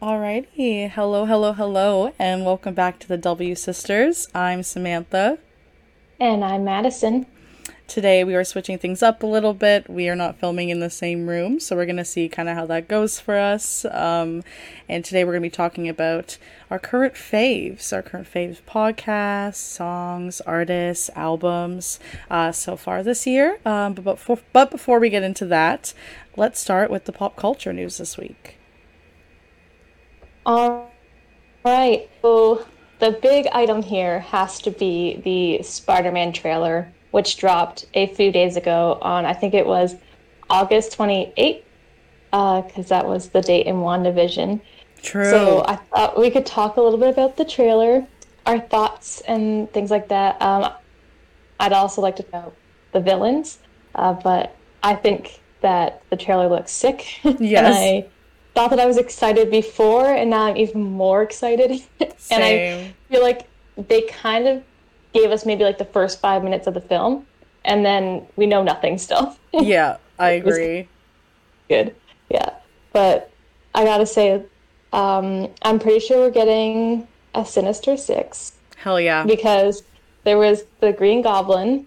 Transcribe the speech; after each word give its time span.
Alrighty. 0.00 0.88
Hello, 0.88 1.24
hello, 1.24 1.52
hello, 1.52 2.12
and 2.20 2.44
welcome 2.44 2.72
back 2.72 3.00
to 3.00 3.08
the 3.08 3.16
W 3.16 3.56
Sisters. 3.56 4.28
I'm 4.32 4.62
Samantha. 4.62 5.38
And 6.20 6.44
I'm 6.44 6.62
Madison. 6.62 7.26
Today 7.88 8.22
we 8.22 8.36
are 8.36 8.44
switching 8.44 8.78
things 8.78 9.02
up 9.02 9.24
a 9.24 9.26
little 9.26 9.54
bit. 9.54 9.90
We 9.90 10.08
are 10.08 10.14
not 10.14 10.38
filming 10.38 10.68
in 10.68 10.78
the 10.78 10.88
same 10.88 11.26
room, 11.26 11.58
so 11.58 11.74
we're 11.74 11.84
going 11.84 11.96
to 11.96 12.04
see 12.04 12.28
kind 12.28 12.48
of 12.48 12.54
how 12.54 12.64
that 12.66 12.86
goes 12.86 13.18
for 13.18 13.36
us. 13.36 13.84
Um, 13.86 14.44
and 14.88 15.04
today 15.04 15.24
we're 15.24 15.32
going 15.32 15.42
to 15.42 15.46
be 15.46 15.50
talking 15.50 15.88
about 15.88 16.38
our 16.70 16.78
current 16.78 17.14
faves, 17.14 17.92
our 17.92 18.02
current 18.02 18.32
faves 18.32 18.62
podcasts, 18.62 19.56
songs, 19.56 20.40
artists, 20.42 21.10
albums 21.16 21.98
uh, 22.30 22.52
so 22.52 22.76
far 22.76 23.02
this 23.02 23.26
year. 23.26 23.58
Um, 23.64 23.94
but, 23.94 24.04
before, 24.04 24.38
but 24.52 24.70
before 24.70 25.00
we 25.00 25.10
get 25.10 25.24
into 25.24 25.46
that, 25.46 25.92
let's 26.36 26.60
start 26.60 26.88
with 26.88 27.06
the 27.06 27.12
pop 27.12 27.34
culture 27.34 27.72
news 27.72 27.98
this 27.98 28.16
week. 28.16 28.57
All 30.48 30.90
right. 31.64 32.08
So 32.22 32.66
the 32.98 33.12
big 33.22 33.46
item 33.52 33.82
here 33.82 34.20
has 34.20 34.60
to 34.62 34.70
be 34.70 35.20
the 35.22 35.62
Spider 35.62 36.10
Man 36.10 36.32
trailer 36.32 36.92
which 37.10 37.36
dropped 37.36 37.86
a 37.94 38.06
few 38.08 38.30
days 38.30 38.56
ago 38.56 38.98
on, 39.00 39.24
I 39.24 39.32
think 39.32 39.54
it 39.54 39.66
was 39.66 39.96
August 40.50 40.96
28th, 40.96 41.62
because 42.30 42.72
uh, 42.76 42.88
that 42.88 43.06
was 43.06 43.30
the 43.30 43.40
date 43.40 43.66
in 43.66 43.76
WandaVision. 43.76 44.60
True. 45.02 45.30
So 45.30 45.64
I 45.66 45.76
thought 45.76 46.18
we 46.18 46.30
could 46.30 46.44
talk 46.44 46.76
a 46.76 46.82
little 46.82 46.98
bit 46.98 47.08
about 47.08 47.36
the 47.36 47.44
trailer, 47.44 48.06
our 48.46 48.58
thoughts, 48.58 49.20
and 49.22 49.72
things 49.72 49.90
like 49.90 50.08
that. 50.08 50.40
Um, 50.42 50.72
I'd 51.60 51.72
also 51.72 52.02
like 52.02 52.16
to 52.16 52.26
know 52.32 52.52
the 52.92 53.00
villains, 53.00 53.58
uh, 53.94 54.12
but 54.12 54.54
I 54.82 54.94
think 54.94 55.40
that 55.60 56.02
the 56.10 56.16
trailer 56.16 56.48
looks 56.48 56.72
sick. 56.72 57.20
Yes. 57.40 57.64
and 57.64 57.74
I 57.74 58.06
thought 58.58 58.70
that 58.70 58.80
I 58.80 58.86
was 58.86 58.96
excited 58.96 59.52
before, 59.52 60.12
and 60.12 60.30
now 60.30 60.46
I'm 60.46 60.56
even 60.56 60.82
more 60.82 61.22
excited. 61.22 61.80
and 62.00 62.42
I 62.42 62.92
feel 63.08 63.22
like 63.22 63.46
they 63.76 64.02
kind 64.02 64.48
of 64.48 64.64
gave 65.12 65.30
us 65.30 65.46
maybe 65.46 65.62
like 65.62 65.78
the 65.78 65.84
first 65.84 66.18
five 66.18 66.42
minutes 66.42 66.66
of 66.66 66.74
the 66.74 66.80
film, 66.80 67.24
and 67.64 67.86
then 67.86 68.26
we 68.34 68.46
know 68.46 68.64
nothing 68.64 68.98
still. 68.98 69.38
yeah, 69.52 69.98
I 70.18 70.30
agree. 70.30 70.88
Good. 71.68 71.94
Yeah. 72.30 72.50
But 72.92 73.30
I 73.76 73.84
gotta 73.84 74.06
say, 74.06 74.42
um, 74.92 75.46
I'm 75.62 75.78
pretty 75.78 76.00
sure 76.00 76.18
we're 76.18 76.30
getting 76.30 77.06
a 77.36 77.44
Sinister 77.44 77.96
Six. 77.96 78.54
Hell 78.74 79.00
yeah. 79.00 79.22
Because 79.22 79.84
there 80.24 80.36
was 80.36 80.64
the 80.80 80.92
Green 80.92 81.22
Goblin, 81.22 81.86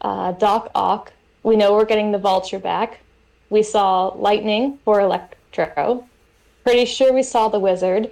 uh, 0.00 0.30
Doc 0.30 0.70
Ock. 0.76 1.12
We 1.42 1.56
know 1.56 1.72
we're 1.72 1.86
getting 1.86 2.12
the 2.12 2.18
Vulture 2.18 2.60
back. 2.60 3.00
We 3.50 3.64
saw 3.64 4.12
Lightning 4.14 4.78
for 4.84 5.00
Electro. 5.00 6.06
Pretty 6.64 6.84
sure 6.86 7.12
we 7.12 7.22
saw 7.22 7.48
the 7.48 7.60
Wizard. 7.60 8.10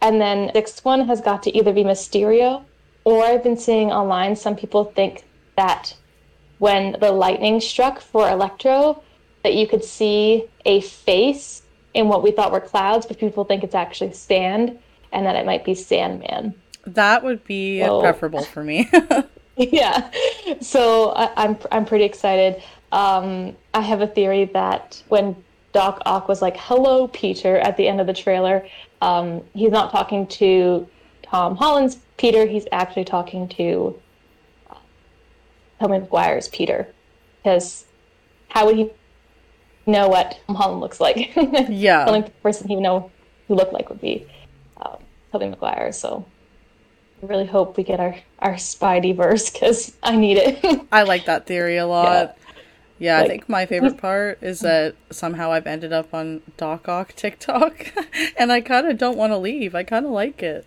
And 0.00 0.20
then 0.20 0.50
sixth 0.54 0.84
one 0.84 1.06
has 1.08 1.20
got 1.20 1.42
to 1.44 1.56
either 1.56 1.72
be 1.72 1.84
Mysterio 1.84 2.64
or 3.04 3.24
I've 3.24 3.44
been 3.44 3.56
seeing 3.56 3.92
online 3.92 4.34
some 4.34 4.56
people 4.56 4.84
think 4.84 5.24
that 5.56 5.94
when 6.58 6.96
the 7.00 7.12
lightning 7.12 7.60
struck 7.60 8.00
for 8.00 8.28
Electro, 8.28 9.02
that 9.44 9.54
you 9.54 9.68
could 9.68 9.84
see 9.84 10.44
a 10.64 10.80
face 10.80 11.62
in 11.94 12.08
what 12.08 12.22
we 12.24 12.32
thought 12.32 12.50
were 12.50 12.60
clouds, 12.60 13.06
but 13.06 13.18
people 13.18 13.44
think 13.44 13.62
it's 13.62 13.76
actually 13.76 14.12
sand, 14.12 14.76
and 15.12 15.24
that 15.24 15.36
it 15.36 15.46
might 15.46 15.64
be 15.64 15.74
Sandman. 15.74 16.52
That 16.84 17.22
would 17.22 17.44
be 17.44 17.80
so, 17.80 18.00
preferable 18.02 18.42
for 18.42 18.64
me. 18.64 18.90
yeah, 19.56 20.10
so 20.60 21.10
I, 21.10 21.24
am 21.24 21.32
I'm, 21.36 21.58
I'm 21.70 21.84
pretty 21.84 22.04
excited. 22.04 22.60
Um, 22.90 23.56
I 23.72 23.82
have 23.82 24.00
a 24.00 24.06
theory 24.08 24.46
that 24.46 25.00
when 25.08 25.36
Doc 25.76 26.00
Ock 26.06 26.26
was 26.26 26.40
like 26.40 26.56
"Hello, 26.56 27.06
Peter" 27.08 27.58
at 27.58 27.76
the 27.76 27.86
end 27.86 28.00
of 28.00 28.06
the 28.06 28.14
trailer, 28.14 28.66
um, 29.02 29.42
he's 29.52 29.70
not 29.70 29.90
talking 29.92 30.26
to 30.28 30.88
Tom 31.22 31.54
Holland's 31.54 31.98
Peter, 32.16 32.46
he's 32.46 32.66
actually 32.72 33.04
talking 33.04 33.46
to 33.48 34.00
uh, 34.70 34.76
Tobey 35.78 35.98
Maguire's 35.98 36.48
Peter. 36.48 36.88
Because 37.42 37.84
how 38.48 38.64
would 38.64 38.76
he 38.76 38.90
know 39.86 40.08
what 40.08 40.40
Tom 40.46 40.56
Holland 40.56 40.80
looks 40.80 40.98
like? 40.98 41.36
Yeah. 41.68 42.06
the 42.06 42.10
only 42.10 42.30
person 42.42 42.68
he 42.68 42.76
would 42.76 42.82
know 42.82 43.10
who 43.46 43.54
looked 43.54 43.74
like 43.74 43.90
would 43.90 44.00
be 44.00 44.26
um, 44.78 44.96
Tobey 45.30 45.48
Maguire. 45.48 45.92
So 45.92 46.24
I 47.22 47.26
really 47.26 47.44
hope 47.44 47.76
we 47.76 47.82
get 47.82 48.00
our, 48.00 48.16
our 48.38 48.54
Spidey 48.54 49.14
verse 49.14 49.50
because 49.50 49.94
I 50.02 50.16
need 50.16 50.38
it. 50.38 50.86
I 50.90 51.02
like 51.02 51.26
that 51.26 51.46
theory 51.46 51.76
a 51.76 51.86
lot. 51.86 52.36
Yeah. 52.38 52.45
Yeah, 52.98 53.18
like, 53.18 53.24
I 53.24 53.28
think 53.28 53.48
my 53.48 53.66
favorite 53.66 53.98
part 54.00 54.42
is 54.42 54.60
that 54.60 54.94
somehow 55.10 55.52
I've 55.52 55.66
ended 55.66 55.92
up 55.92 56.14
on 56.14 56.42
Doc 56.56 56.88
Ock 56.88 57.14
TikTok, 57.14 57.92
and 58.38 58.50
I 58.52 58.60
kind 58.60 58.86
of 58.86 58.98
don't 58.98 59.16
want 59.16 59.32
to 59.32 59.38
leave. 59.38 59.74
I 59.74 59.82
kind 59.82 60.06
of 60.06 60.12
like 60.12 60.42
it. 60.42 60.66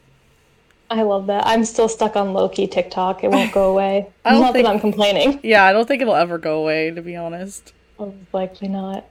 I 0.92 1.04
love 1.04 1.28
that. 1.28 1.46
I'm 1.46 1.66
still 1.66 1.88
stuck 1.88 2.16
on 2.16 2.34
Loki 2.34 2.68
TikTok. 2.68 3.24
It 3.24 3.30
won't 3.30 3.52
go 3.52 3.70
away. 3.72 4.10
I 4.26 4.32
don't 4.32 4.42
not 4.42 4.54
think, 4.54 4.66
that 4.66 4.74
I'm 4.74 4.80
complaining. 4.80 5.40
Yeah, 5.44 5.64
I 5.64 5.72
don't 5.72 5.88
think 5.88 6.02
it'll 6.02 6.16
ever 6.16 6.38
go 6.38 6.62
away, 6.62 6.92
to 6.92 7.02
be 7.02 7.16
honest. 7.16 7.74
Oh, 8.00 8.14
likely 8.34 8.70
not. 8.70 9.06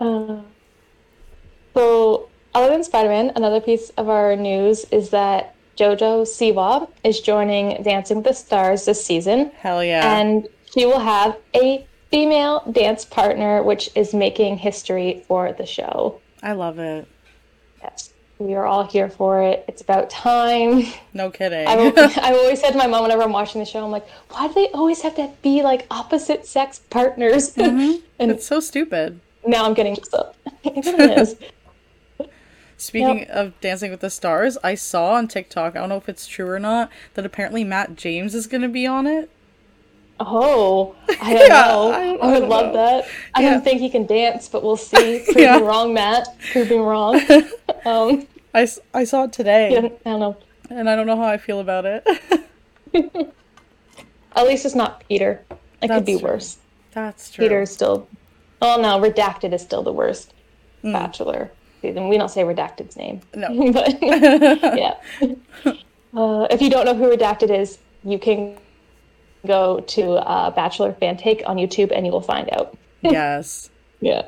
Uh, 0.00 0.40
so, 1.72 2.28
other 2.54 2.70
than 2.70 2.82
Spider 2.82 3.08
Man, 3.10 3.32
another 3.36 3.60
piece 3.60 3.90
of 3.90 4.08
our 4.08 4.34
news 4.34 4.86
is 4.90 5.10
that 5.10 5.54
JoJo 5.76 6.22
Siwa 6.22 6.88
is 7.02 7.20
joining 7.20 7.82
Dancing 7.82 8.18
with 8.18 8.26
the 8.26 8.32
Stars 8.32 8.84
this 8.84 9.04
season. 9.04 9.50
Hell 9.56 9.84
yeah. 9.84 10.18
And 10.18 10.48
she 10.72 10.86
will 10.86 11.00
have 11.00 11.36
a 11.54 11.86
female 12.14 12.62
dance 12.70 13.04
partner, 13.04 13.60
which 13.60 13.90
is 13.96 14.14
making 14.14 14.56
history 14.56 15.24
for 15.26 15.52
the 15.52 15.66
show. 15.66 16.20
I 16.44 16.52
love 16.52 16.78
it. 16.78 17.08
Yes. 17.82 18.14
We 18.38 18.54
are 18.54 18.64
all 18.64 18.86
here 18.86 19.08
for 19.08 19.42
it. 19.42 19.64
It's 19.66 19.82
about 19.82 20.10
time. 20.10 20.84
No 21.12 21.32
kidding. 21.32 21.66
I've, 21.66 21.98
I've 21.98 22.36
always 22.36 22.60
said 22.60 22.70
to 22.70 22.78
my 22.78 22.86
mom 22.86 23.02
whenever 23.02 23.22
I'm 23.22 23.32
watching 23.32 23.58
the 23.58 23.64
show, 23.64 23.84
I'm 23.84 23.90
like, 23.90 24.08
why 24.30 24.46
do 24.46 24.54
they 24.54 24.68
always 24.68 25.02
have 25.02 25.16
to 25.16 25.28
be 25.42 25.62
like 25.62 25.88
opposite 25.90 26.46
sex 26.46 26.78
partners? 26.88 27.52
Mm-hmm. 27.56 28.04
and 28.20 28.30
it's 28.30 28.46
so 28.46 28.60
stupid. 28.60 29.18
Now 29.44 29.64
I'm 29.64 29.74
getting 29.74 29.96
up. 30.12 30.36
it 30.62 31.18
is. 31.18 32.28
Speaking 32.76 33.20
yep. 33.20 33.30
of 33.30 33.60
Dancing 33.60 33.90
with 33.90 34.00
the 34.00 34.10
Stars, 34.10 34.56
I 34.62 34.76
saw 34.76 35.14
on 35.14 35.26
TikTok, 35.26 35.74
I 35.74 35.80
don't 35.80 35.88
know 35.88 35.96
if 35.96 36.08
it's 36.08 36.28
true 36.28 36.48
or 36.48 36.60
not, 36.60 36.90
that 37.14 37.26
apparently 37.26 37.64
Matt 37.64 37.96
James 37.96 38.36
is 38.36 38.46
going 38.46 38.62
to 38.62 38.68
be 38.68 38.86
on 38.86 39.08
it. 39.08 39.30
Oh, 40.20 40.94
I 41.08 41.14
don't 41.34 41.48
yeah, 41.48 41.48
know. 41.48 41.90
I, 41.90 42.26
I 42.26 42.32
would 42.32 42.44
I 42.44 42.46
love 42.46 42.66
know. 42.66 42.72
that. 42.74 43.08
I 43.34 43.42
yeah. 43.42 43.50
don't 43.50 43.64
think 43.64 43.80
he 43.80 43.90
can 43.90 44.06
dance, 44.06 44.48
but 44.48 44.62
we'll 44.62 44.76
see. 44.76 45.22
Prove 45.24 45.36
yeah. 45.36 45.58
me 45.58 45.62
wrong, 45.62 45.92
Matt. 45.94 46.28
Prove 46.52 46.70
me 46.70 46.76
wrong. 46.76 47.20
Um, 47.86 48.26
I, 48.54 48.66
I 48.94 49.04
saw 49.04 49.24
it 49.24 49.34
today. 49.34 49.72
Yeah, 49.72 49.80
I 50.06 50.10
don't 50.10 50.20
know. 50.20 50.36
And 50.70 50.88
I 50.88 50.96
don't 50.96 51.06
know 51.06 51.16
how 51.18 51.26
I 51.26 51.36
feel 51.36 51.60
about 51.60 51.84
it. 51.84 52.02
At 54.34 54.46
least 54.46 54.64
it's 54.64 54.74
not 54.74 55.06
Peter. 55.06 55.44
It 55.82 55.88
That's 55.88 55.98
could 55.98 56.06
be 56.06 56.18
true. 56.18 56.30
worse. 56.30 56.56
That's 56.92 57.30
true. 57.30 57.44
Peter 57.44 57.60
is 57.60 57.70
still. 57.70 58.08
Oh 58.62 58.80
no, 58.80 58.98
Redacted 58.98 59.52
is 59.52 59.60
still 59.60 59.82
the 59.82 59.92
worst 59.92 60.32
mm. 60.82 60.94
Bachelor 60.94 61.50
season. 61.82 62.08
We 62.08 62.16
don't 62.16 62.30
say 62.30 62.42
Redacted's 62.42 62.96
name. 62.96 63.20
No. 63.34 63.72
but 63.72 64.02
yeah. 64.02 64.94
Uh, 66.16 66.46
if 66.50 66.62
you 66.62 66.70
don't 66.70 66.86
know 66.86 66.94
who 66.94 67.14
Redacted 67.14 67.50
is, 67.50 67.78
you 68.02 68.18
can 68.18 68.56
go 69.46 69.80
to 69.80 70.12
uh, 70.12 70.50
Bachelor 70.50 70.92
Fan 70.94 71.16
Take 71.16 71.42
on 71.46 71.56
YouTube 71.56 71.92
and 71.94 72.06
you 72.06 72.12
will 72.12 72.20
find 72.20 72.48
out. 72.52 72.76
yes. 73.02 73.70
Yeah. 74.00 74.26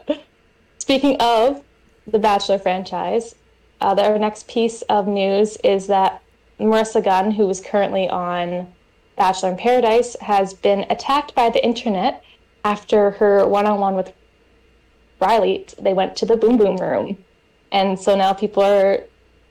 Speaking 0.79 1.17
of 1.21 1.63
the 2.07 2.19
Bachelor 2.19 2.59
franchise, 2.59 3.35
uh, 3.81 3.95
our 3.99 4.19
next 4.19 4.49
piece 4.49 4.83
of 4.83 5.07
news 5.07 5.57
is 5.65 5.87
that 5.89 6.23
Maurissa 6.59 7.03
Gunn, 7.03 7.31
who 7.31 7.49
is 7.51 7.61
currently 7.61 8.09
on 8.09 8.73
Bachelor 9.17 9.51
in 9.51 9.57
Paradise, 9.57 10.17
has 10.21 10.55
been 10.55 10.87
attacked 10.91 11.35
by 11.35 11.51
the 11.51 11.65
internet 11.65 12.23
after 12.65 13.11
her 13.13 13.47
one 13.47 13.67
on 13.67 13.81
one 13.81 13.95
with 13.95 14.13
Riley. 15.21 15.67
They 15.79 15.93
went 15.93 16.17
to 16.17 16.27
the 16.27 16.37
boom 16.37 16.57
boom 16.57 16.77
room. 16.77 17.19
And 17.73 17.99
so 17.99 18.17
now 18.17 18.33
people 18.33 18.63
are 18.63 19.05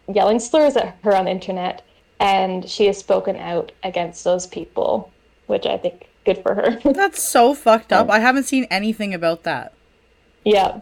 yelling 0.08 0.40
slurs 0.40 0.76
at 0.76 0.98
her 1.04 1.16
on 1.16 1.26
the 1.26 1.32
internet, 1.32 1.84
and 2.20 2.68
she 2.68 2.86
has 2.88 2.98
spoken 2.98 3.36
out 3.36 3.72
against 3.84 4.24
those 4.24 4.48
people 4.48 5.12
which 5.48 5.66
I 5.66 5.78
think 5.78 6.08
good 6.26 6.42
for 6.42 6.56
her. 6.56 6.80
That's 6.94 7.24
so 7.24 7.54
fucked 7.54 7.94
up. 7.94 8.10
I 8.10 8.20
haven't 8.20 8.44
seen 8.44 8.66
anything 8.66 9.14
about 9.14 9.44
that. 9.44 9.74
Yeah. 10.44 10.82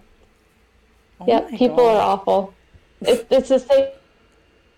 Oh 1.19 1.25
yeah, 1.27 1.42
people 1.50 1.77
God. 1.77 1.95
are 1.95 2.01
awful. 2.01 2.54
It's, 3.01 3.24
it's 3.30 3.50
the 3.50 3.60
same 3.60 3.88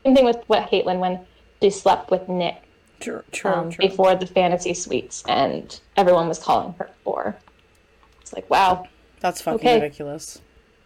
same 0.06 0.16
thing 0.16 0.26
with 0.26 0.44
what 0.48 0.70
Caitlin 0.70 1.00
when 1.00 1.26
she 1.62 1.70
slept 1.70 2.12
with 2.12 2.28
Nick. 2.30 2.62
True, 3.00 3.24
true, 3.32 3.52
um, 3.52 3.70
true. 3.72 3.88
Before 3.88 4.16
the 4.16 4.28
fantasy 4.28 4.74
suites, 4.74 5.24
and 5.28 5.80
everyone 5.98 6.28
was 6.28 6.40
calling 6.40 6.74
her 6.80 6.90
for. 7.04 7.36
It's 8.22 8.34
like, 8.34 8.50
wow. 8.50 8.88
That's 9.20 9.42
fucking 9.42 9.60
okay. 9.60 9.82
ridiculous. 9.82 10.42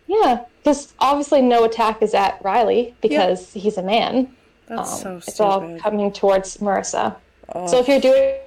Yeah, 0.07 0.45
because 0.57 0.93
obviously 0.99 1.41
no 1.41 1.65
attack 1.65 2.01
is 2.01 2.13
at 2.13 2.43
Riley 2.43 2.95
because 3.01 3.53
he's 3.53 3.77
a 3.77 3.83
man. 3.83 4.35
That's 4.67 4.93
um, 4.93 4.97
so 4.97 5.19
stupid. 5.19 5.29
It's 5.29 5.39
all 5.39 5.77
coming 5.79 6.11
towards 6.11 6.57
Maurissa. 6.57 7.15
Oh. 7.53 7.67
So 7.67 7.79
if 7.79 7.87
you're 7.87 7.99
doing 7.99 8.39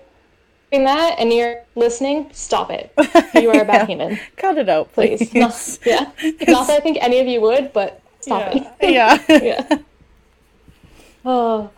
that 0.72 1.16
and 1.18 1.32
you're 1.32 1.62
listening, 1.74 2.30
stop 2.32 2.70
it. 2.70 2.92
You 3.34 3.50
are 3.50 3.62
a 3.62 3.64
bad 3.64 3.82
yeah. 3.82 3.86
human. 3.86 4.20
Cut 4.36 4.58
it 4.58 4.68
out, 4.68 4.92
please. 4.92 5.32
Not, 5.34 5.78
yeah. 5.84 6.10
Not 6.46 6.66
that 6.66 6.76
I 6.76 6.80
think 6.80 6.98
any 7.00 7.18
of 7.18 7.26
you 7.26 7.40
would, 7.40 7.72
but 7.72 8.02
Stop 8.22 8.54
yeah. 8.54 8.72
it. 8.80 8.92
yeah. 8.92 9.24
yeah. 9.42 9.78
Oh, 11.24 11.70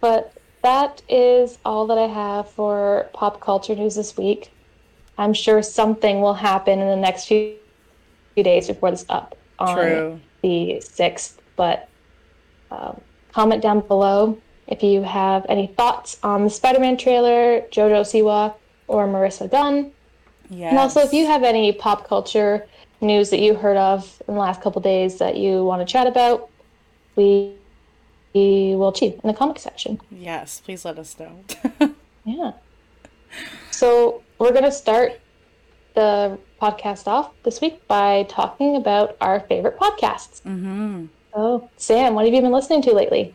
but 0.00 0.32
that 0.62 1.02
is 1.08 1.58
all 1.64 1.86
that 1.88 1.98
I 1.98 2.06
have 2.06 2.50
for 2.50 3.10
pop 3.12 3.40
culture 3.40 3.74
news 3.74 3.94
this 3.94 4.16
week. 4.16 4.50
I'm 5.18 5.34
sure 5.34 5.62
something 5.62 6.20
will 6.20 6.34
happen 6.34 6.80
in 6.80 6.88
the 6.88 6.96
next 6.96 7.26
few, 7.26 7.56
few 8.34 8.44
days 8.44 8.66
before 8.68 8.90
this 8.90 9.04
up 9.10 9.36
on 9.58 9.76
True. 9.76 10.20
the 10.42 10.82
6th. 10.82 11.34
But 11.56 11.88
um, 12.70 13.00
comment 13.32 13.62
down 13.62 13.80
below 13.80 14.38
if 14.66 14.82
you 14.82 15.02
have 15.02 15.44
any 15.48 15.66
thoughts 15.66 16.18
on 16.22 16.44
the 16.44 16.50
Spider 16.50 16.80
Man 16.80 16.96
trailer, 16.96 17.60
JoJo 17.70 18.02
Siwa, 18.02 18.54
or 18.86 19.06
Maurissa 19.06 19.50
Gunn. 19.50 19.92
Yes. 20.50 20.70
And 20.70 20.78
also, 20.78 21.00
if 21.00 21.12
you 21.12 21.26
have 21.26 21.42
any 21.42 21.72
pop 21.72 22.06
culture 22.06 22.66
news 23.00 23.30
that 23.30 23.40
you 23.40 23.54
heard 23.54 23.76
of 23.76 24.22
in 24.28 24.34
the 24.34 24.40
last 24.40 24.60
couple 24.60 24.80
days 24.80 25.18
that 25.18 25.36
you 25.36 25.64
want 25.64 25.86
to 25.86 25.90
chat 25.90 26.06
about, 26.06 26.50
we, 27.16 27.54
we 28.34 28.74
will 28.76 28.92
cheat 28.92 29.18
in 29.22 29.28
the 29.28 29.34
comic 29.34 29.58
section. 29.58 30.00
Yes, 30.10 30.60
please 30.64 30.84
let 30.84 30.98
us 30.98 31.16
know. 31.18 31.44
yeah. 32.24 32.52
So, 33.70 34.22
we're 34.38 34.52
going 34.52 34.64
to 34.64 34.72
start 34.72 35.20
the 35.94 36.38
podcast 36.60 37.06
off 37.06 37.32
this 37.42 37.60
week 37.60 37.86
by 37.88 38.24
talking 38.28 38.76
about 38.76 39.16
our 39.20 39.40
favorite 39.40 39.78
podcasts. 39.78 40.42
Mm-hmm. 40.42 41.06
Oh, 41.34 41.68
Sam, 41.76 42.14
what 42.14 42.24
have 42.24 42.34
you 42.34 42.40
been 42.40 42.52
listening 42.52 42.82
to 42.82 42.92
lately? 42.92 43.34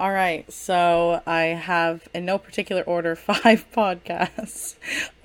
All 0.00 0.12
right, 0.12 0.50
so 0.50 1.20
I 1.26 1.42
have, 1.42 2.08
in 2.14 2.24
no 2.24 2.38
particular 2.38 2.80
order, 2.80 3.14
five 3.16 3.70
podcasts. 3.70 4.76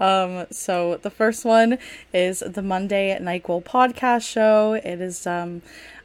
Um, 0.02 0.48
so 0.52 0.98
the 0.98 1.10
first 1.10 1.46
one 1.46 1.78
is 2.14 2.40
the 2.46 2.62
Monday 2.62 3.18
Nyquil 3.18 3.64
podcast 3.64 4.30
show. 4.30 4.74
It 4.74 5.00
is 5.00 5.26
um, 5.26 5.62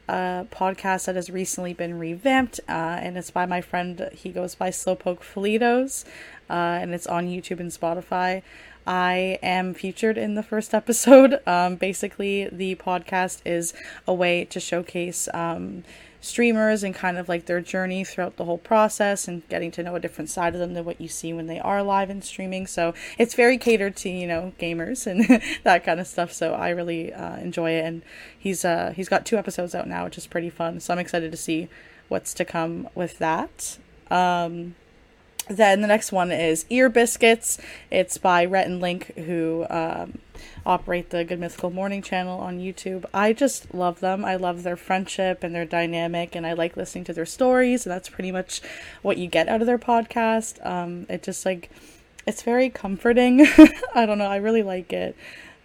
a 0.07 0.47
podcast 0.49 1.07
that 1.07 1.17
has 1.17 1.29
recently 1.29 1.73
been 1.73 1.99
revamped, 1.99 2.61
uh, 2.69 2.71
and 3.01 3.17
it's 3.17 3.29
by 3.29 3.45
my 3.45 3.59
friend. 3.59 4.09
He 4.13 4.29
goes 4.29 4.55
by 4.55 4.69
Slowpoke 4.69 5.19
Felitos, 5.19 6.05
uh, 6.49 6.53
and 6.53 6.93
it's 6.93 7.07
on 7.07 7.27
YouTube 7.27 7.59
and 7.59 7.71
Spotify. 7.71 8.41
I 8.85 9.39
am 9.41 9.73
featured 9.73 10.17
in 10.17 10.35
the 10.35 10.43
first 10.43 10.73
episode. 10.73 11.39
Um, 11.51 11.75
basically, 11.75 12.47
the 12.49 12.75
podcast 12.75 13.41
is 13.45 13.73
a 14.07 14.13
way 14.13 14.45
to 14.45 14.59
showcase. 14.59 15.27
Um, 15.33 15.83
streamers 16.21 16.83
and 16.83 16.93
kind 16.93 17.17
of 17.17 17.27
like 17.27 17.47
their 17.47 17.59
journey 17.59 18.03
throughout 18.03 18.37
the 18.37 18.45
whole 18.45 18.59
process 18.59 19.27
and 19.27 19.47
getting 19.49 19.71
to 19.71 19.83
know 19.83 19.95
a 19.95 19.99
different 19.99 20.29
side 20.29 20.53
of 20.53 20.59
them 20.59 20.75
than 20.75 20.85
what 20.85 21.01
you 21.01 21.07
see 21.07 21.33
when 21.33 21.47
they 21.47 21.59
are 21.59 21.81
live 21.81 22.09
and 22.09 22.23
streaming. 22.23 22.67
So 22.67 22.93
it's 23.17 23.33
very 23.33 23.57
catered 23.57 23.95
to 23.97 24.09
you 24.09 24.27
know 24.27 24.53
gamers 24.59 25.07
and 25.11 25.41
that 25.63 25.83
kind 25.83 25.99
of 25.99 26.07
stuff. 26.07 26.31
So 26.31 26.53
I 26.53 26.69
really 26.69 27.11
uh, 27.11 27.37
enjoy 27.37 27.71
it, 27.71 27.83
and 27.83 28.03
he's 28.37 28.63
uh, 28.63 28.93
he's 28.95 29.09
got 29.09 29.25
two 29.25 29.37
episodes 29.37 29.75
out 29.75 29.87
now, 29.87 30.05
which 30.05 30.17
is 30.17 30.27
pretty 30.27 30.49
fun. 30.49 30.79
So 30.79 30.93
I'm 30.93 30.99
excited 30.99 31.31
to 31.31 31.37
see 31.37 31.67
what's 32.07 32.33
to 32.35 32.45
come 32.45 32.87
with 32.93 33.17
that. 33.17 33.77
Um, 34.09 34.75
then 35.49 35.81
the 35.81 35.87
next 35.87 36.11
one 36.11 36.31
is 36.31 36.65
Ear 36.69 36.89
Biscuits. 36.89 37.57
It's 37.89 38.17
by 38.17 38.45
Rhett 38.45 38.67
and 38.67 38.79
Link, 38.79 39.15
who 39.15 39.65
um, 39.69 40.19
operate 40.65 41.09
the 41.09 41.23
Good 41.23 41.39
Mythical 41.39 41.71
Morning 41.71 42.01
channel 42.01 42.39
on 42.39 42.59
YouTube. 42.59 43.05
I 43.13 43.33
just 43.33 43.73
love 43.73 43.99
them. 43.99 44.23
I 44.23 44.35
love 44.35 44.63
their 44.63 44.75
friendship 44.77 45.43
and 45.43 45.53
their 45.53 45.65
dynamic, 45.65 46.35
and 46.35 46.45
I 46.45 46.53
like 46.53 46.77
listening 46.77 47.03
to 47.05 47.13
their 47.13 47.25
stories. 47.25 47.85
And 47.85 47.91
that's 47.91 48.09
pretty 48.09 48.31
much 48.31 48.61
what 49.01 49.17
you 49.17 49.27
get 49.27 49.47
out 49.47 49.61
of 49.61 49.67
their 49.67 49.79
podcast. 49.79 50.63
Um, 50.65 51.05
it 51.09 51.23
just 51.23 51.45
like 51.45 51.69
it's 52.27 52.43
very 52.43 52.69
comforting. 52.69 53.41
I 53.95 54.05
don't 54.05 54.17
know. 54.17 54.27
I 54.27 54.37
really 54.37 54.63
like 54.63 54.93
it. 54.93 55.15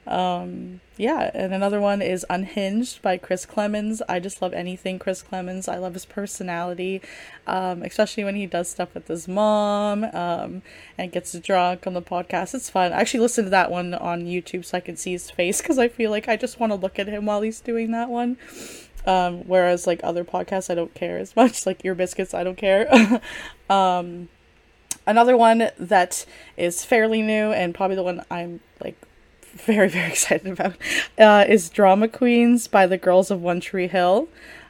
Um, 0.07 0.81
yeah, 0.97 1.31
and 1.35 1.53
another 1.53 1.81
one 1.81 2.01
is 2.01 2.25
Unhinged 2.31 3.03
by 3.03 3.19
Chris 3.19 3.45
Klemens. 3.45 4.01
I 4.09 4.21
just 4.21 4.41
love 4.41 4.53
anything 4.55 4.99
Chris 4.99 5.23
Klemens. 5.23 5.69
I 5.69 5.79
love 5.79 5.95
his 5.95 6.07
personality, 6.07 7.03
um, 7.47 7.83
especially 7.83 8.25
when 8.25 8.37
he 8.37 8.47
does 8.47 8.69
stuff 8.69 8.95
with 8.95 9.09
his 9.09 9.27
mom 9.27 10.05
um, 10.05 10.63
and 10.97 11.13
gets 11.13 11.33
drunk 11.41 11.87
on 11.87 11.95
the 11.95 12.03
podcast. 12.03 12.55
It's 12.55 12.71
fun. 12.71 12.93
I 12.93 13.01
actually 13.01 13.21
listened 13.21 13.47
to 13.47 13.51
that 13.51 13.71
one 13.71 13.95
on 13.95 14.23
YouTube 14.23 14.65
so 14.65 14.79
I 14.79 14.81
can 14.81 14.97
see 14.97 15.13
his 15.13 15.31
face 15.31 15.61
because 15.61 15.79
I 15.79 15.89
feel 15.89 16.11
like 16.11 16.29
I 16.29 16.37
just 16.37 16.61
want 16.61 16.71
to 16.71 16.77
look 16.77 16.99
at 16.99 17.09
him 17.09 17.27
while 17.27 17.43
he's 17.43 17.61
doing 17.61 17.91
that 17.91 18.09
one. 18.09 18.39
Um, 19.07 19.47
whereas 19.47 19.87
like 19.87 20.01
other 20.03 20.25
podcasts, 20.25 20.71
I 20.71 20.75
don't 20.75 20.95
care 20.95 21.19
as 21.19 21.37
much. 21.37 21.67
Like 21.67 21.85
Ear 21.85 21.95
Biscuits, 21.95 22.33
I 22.33 22.45
don't 22.45 22.57
care. 22.57 23.21
um, 23.71 24.29
another 25.07 25.37
one 25.37 25.71
that 25.79 26.27
is 26.57 26.85
fairly 26.85 27.23
new 27.23 27.53
and 27.53 27.75
probably 27.75 27.97
the 27.97 28.03
one 28.03 28.25
I'm 28.31 28.61
like 28.81 28.97
very, 29.57 29.89
very 29.89 30.09
excited 30.11 30.47
about 30.47 30.77
uh, 31.19 31.45
is 31.49 31.69
Drama 31.69 32.09
Queens 32.09 32.69
by 32.69 32.87
the 32.87 32.99
Girls 32.99 33.31
of 33.31 33.43
One 33.43 33.61
Tree 33.61 33.89
Hill. 33.89 34.29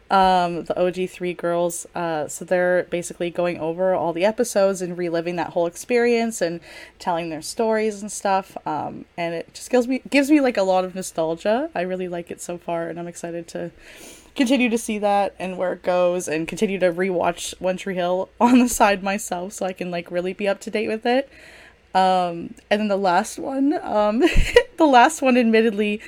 Um, 0.09 0.67
the 0.67 0.81
OG 0.81 1.11
three 1.11 1.35
girls. 1.35 1.85
Uh, 1.93 2.29
so 2.29 2.45
they're 2.45 2.85
basically 2.85 3.29
going 3.29 3.59
over 3.59 3.93
all 3.93 4.13
the 4.13 4.25
episodes 4.25 4.81
and 4.81 4.97
reliving 4.97 5.35
that 5.35 5.51
whole 5.51 5.67
experience 5.67 6.41
and 6.41 6.61
telling 7.01 7.29
their 7.29 7.43
stories 7.43 8.01
and 8.01 8.13
stuff. 8.13 8.57
Um, 8.65 9.07
and 9.17 9.35
it 9.35 9.53
just 9.53 9.69
gives 9.69 9.89
me 9.89 10.03
gives 10.09 10.31
me 10.31 10.41
like 10.41 10.57
a 10.57 10.63
lot 10.63 10.85
of 10.85 10.95
nostalgia. 10.95 11.71
I 11.75 11.81
really 11.81 12.07
like 12.07 12.31
it 12.31 12.41
so 12.41 12.57
far, 12.57 12.89
and 12.89 13.01
I'm 13.01 13.09
excited 13.09 13.49
to 13.49 13.73
continue 14.37 14.69
to 14.69 14.79
see 14.79 14.99
that 14.99 15.35
and 15.41 15.59
where 15.59 15.73
it 15.73 15.83
goes, 15.83 16.29
and 16.29 16.47
continue 16.47 16.79
to 16.79 16.93
rewatch 16.93 17.61
One 17.61 17.77
Tree 17.77 17.97
Hill 17.97 18.29
on 18.41 18.61
the 18.61 18.69
side 18.69 19.03
myself, 19.03 19.55
so 19.55 19.67
I 19.67 19.73
can 19.73 19.91
like 19.91 20.13
really 20.13 20.35
be 20.35 20.47
up 20.47 20.61
to 20.61 20.71
date 20.71 20.89
with 20.89 21.05
it. 21.05 21.29
Um, 21.97 22.53
and 22.71 22.79
then 22.83 22.89
the 22.89 22.99
last 22.99 23.39
one, 23.39 23.73
um, 23.83 24.19
the 24.77 24.85
last 24.85 25.23
one, 25.23 25.39
admittedly, 25.39 26.03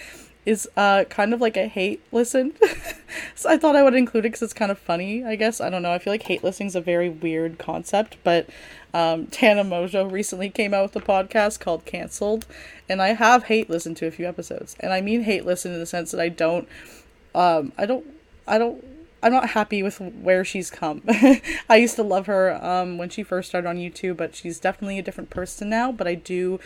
is 0.44 0.68
uh, 0.76 1.04
kind 1.04 1.32
of 1.32 1.40
like 1.40 1.56
a 1.56 1.66
hate 1.66 2.02
listen. 2.12 2.52
so 3.34 3.48
I 3.48 3.56
thought 3.56 3.74
I 3.74 3.82
would 3.82 3.94
include 3.94 4.26
it 4.26 4.28
because 4.28 4.42
it's 4.42 4.52
kind 4.52 4.70
of 4.70 4.78
funny, 4.78 5.24
I 5.24 5.34
guess. 5.34 5.62
I 5.62 5.70
don't 5.70 5.80
know. 5.80 5.92
I 5.92 5.98
feel 5.98 6.12
like 6.12 6.24
hate 6.24 6.44
listening 6.44 6.66
is 6.66 6.76
a 6.76 6.82
very 6.82 7.08
weird 7.08 7.58
concept, 7.58 8.18
but 8.22 8.50
um, 8.92 9.28
Tana 9.28 9.64
Mongeau 9.64 10.12
recently 10.12 10.50
came 10.50 10.74
out 10.74 10.94
with 10.94 11.02
a 11.02 11.06
podcast 11.06 11.58
called 11.58 11.86
Cancelled, 11.86 12.46
and 12.86 13.00
I 13.00 13.14
have 13.14 13.44
hate 13.44 13.70
listened 13.70 13.96
to 13.98 14.06
a 14.06 14.10
few 14.10 14.28
episodes. 14.28 14.76
And 14.80 14.92
I 14.92 15.00
mean 15.00 15.22
hate 15.22 15.46
listen 15.46 15.72
in 15.72 15.80
the 15.80 15.86
sense 15.86 16.10
that 16.10 16.20
I 16.20 16.28
don't, 16.28 16.68
um, 17.34 17.72
I 17.78 17.86
don't, 17.86 18.04
I 18.46 18.58
don't 18.58 18.84
I'm 19.22 19.32
not 19.32 19.50
happy 19.50 19.82
with 19.82 20.00
where 20.00 20.44
she's 20.44 20.70
come. 20.70 21.02
I 21.68 21.76
used 21.76 21.96
to 21.96 22.02
love 22.02 22.26
her 22.26 22.62
um, 22.64 22.98
when 22.98 23.08
she 23.08 23.22
first 23.22 23.48
started 23.48 23.68
on 23.68 23.76
YouTube, 23.76 24.16
but 24.16 24.34
she's 24.34 24.60
definitely 24.60 24.98
a 24.98 25.02
different 25.02 25.30
person 25.30 25.68
now. 25.68 25.90
But 25.90 26.06
I 26.06 26.14
do 26.14 26.60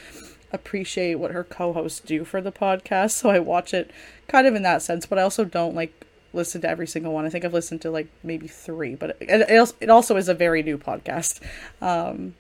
appreciate 0.52 1.14
what 1.14 1.31
her 1.31 1.44
co-hosts 1.44 2.00
do 2.00 2.25
for 2.25 2.40
the 2.40 2.52
podcast, 2.52 3.12
so 3.12 3.31
I 3.31 3.38
watch 3.38 3.72
it 3.72 3.90
kind 4.28 4.46
of 4.46 4.54
in 4.54 4.62
that 4.62 4.82
sense. 4.82 5.06
But 5.06 5.19
I 5.19 5.22
also 5.22 5.44
don't 5.44 5.75
like 5.75 6.06
listen 6.34 6.60
to 6.62 6.69
every 6.69 6.87
single 6.87 7.12
one. 7.12 7.25
I 7.25 7.31
think 7.31 7.44
I've 7.44 7.54
listened 7.54 7.80
to 7.82 7.90
like 7.90 8.09
maybe 8.23 8.49
three, 8.49 8.94
but 8.94 9.16
it, 9.21 9.71
it, 9.80 9.90
also 9.90 10.16
is 10.16 10.28
a 10.28 10.35
very 10.35 10.62
new 10.62 10.78
podcast. 10.78 11.40
Um, 11.80 12.35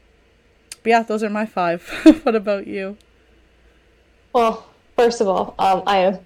but 0.82 0.90
yeah, 0.90 1.02
those 1.02 1.22
are 1.22 1.30
my 1.30 1.46
five. 1.46 1.88
what 2.22 2.34
about 2.34 2.66
you? 2.66 2.96
Well, 4.32 4.66
first 4.96 5.20
of 5.20 5.28
all, 5.28 5.54
um, 5.58 5.82
I 5.86 6.18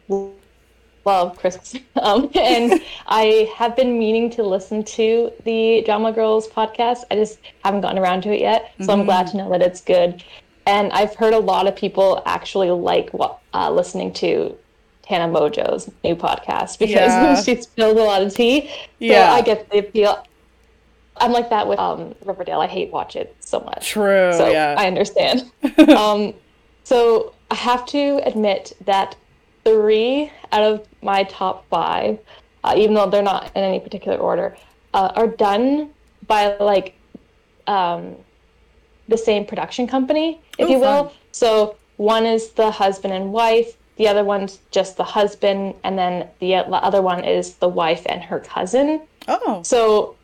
love 1.07 1.39
Chris. 1.39 1.77
Um, 1.97 2.31
and 2.35 2.81
I 3.07 3.51
have 3.57 3.75
been 3.75 3.99
meaning 3.99 4.31
to 4.31 4.43
listen 4.43 4.85
to 4.85 5.33
the 5.45 5.83
Drama 5.87 6.13
Girls 6.13 6.47
podcast. 6.47 7.05
I 7.11 7.15
just 7.15 7.39
haven't 7.65 7.81
gotten 7.81 7.99
around 7.99 8.23
to 8.25 8.35
it 8.35 8.41
yet. 8.41 8.73
So 8.79 8.83
mm-hmm. 8.83 8.91
I'm 8.91 9.05
glad 9.07 9.27
to 9.29 9.39
know 9.39 9.51
that 9.51 9.63
it's 9.63 9.81
good. 9.81 10.23
And 10.67 10.93
I've 10.93 11.15
heard 11.15 11.33
a 11.33 11.39
lot 11.39 11.67
of 11.67 11.75
people 11.75 12.23
actually 12.27 12.71
like 12.71 13.11
uh, 13.55 13.71
listening 13.71 14.13
to 14.15 14.57
Tana 15.03 15.33
Mongeau's 15.33 15.91
new 16.05 16.15
podcast 16.15 16.79
because 16.79 16.91
yeah. 16.97 17.43
she 17.43 17.61
spills 17.63 17.99
a 17.99 18.03
lot 18.03 18.23
of 18.23 18.35
tea. 18.35 18.69
So 18.69 18.75
yeah. 18.99 19.33
I 19.33 19.41
get 19.41 19.71
the 19.71 19.79
appeal. 19.79 20.25
I'm 21.17 21.33
like 21.33 21.49
that 21.51 21.67
with 21.67 21.79
um, 21.79 22.15
Riverdale. 22.25 22.61
I 22.61 22.67
hate 22.67 22.93
watch 22.93 23.17
it 23.17 23.35
so 23.41 23.61
much. 23.61 23.89
True. 23.89 24.33
So 24.33 24.49
yeah. 24.51 24.75
I 24.77 24.87
understand. 24.87 25.51
um, 25.89 26.35
so 26.85 27.35
I 27.51 27.55
have 27.55 27.87
to 27.87 28.21
admit 28.25 28.77
that 28.85 29.17
three 29.67 30.31
out 30.53 30.63
of 30.63 30.87
my 31.03 31.25
top 31.25 31.69
five, 31.69 32.19
uh, 32.63 32.75
even 32.77 32.95
though 32.95 33.11
they're 33.11 33.23
not 33.23 33.51
in 33.57 33.65
any 33.65 33.81
particular 33.81 34.17
order, 34.17 34.57
uh, 34.95 35.13
are 35.17 35.27
done 35.27 35.91
by 36.29 36.57
like 36.59 36.97
um, 37.67 38.15
the 39.09 39.19
same 39.19 39.45
production 39.45 39.89
company, 39.89 40.41
if 40.57 40.69
Ooh, 40.69 40.73
you 40.73 40.79
will. 40.79 41.05
Fun. 41.07 41.15
So 41.33 41.77
one 41.97 42.27
is 42.27 42.51
the 42.51 42.71
husband 42.71 43.13
and 43.13 43.33
wife, 43.33 43.77
the 43.97 44.07
other 44.07 44.23
one's 44.23 44.61
just 44.71 44.97
the 44.97 45.05
husband, 45.05 45.75
and 45.83 45.99
then 45.99 46.29
the 46.39 46.55
other 46.55 47.03
one 47.03 47.25
is 47.25 47.55
the 47.55 47.69
wife 47.69 48.03
and 48.07 48.23
her 48.23 48.39
cousin. 48.39 49.03
Oh. 49.27 49.63
So 49.65 50.17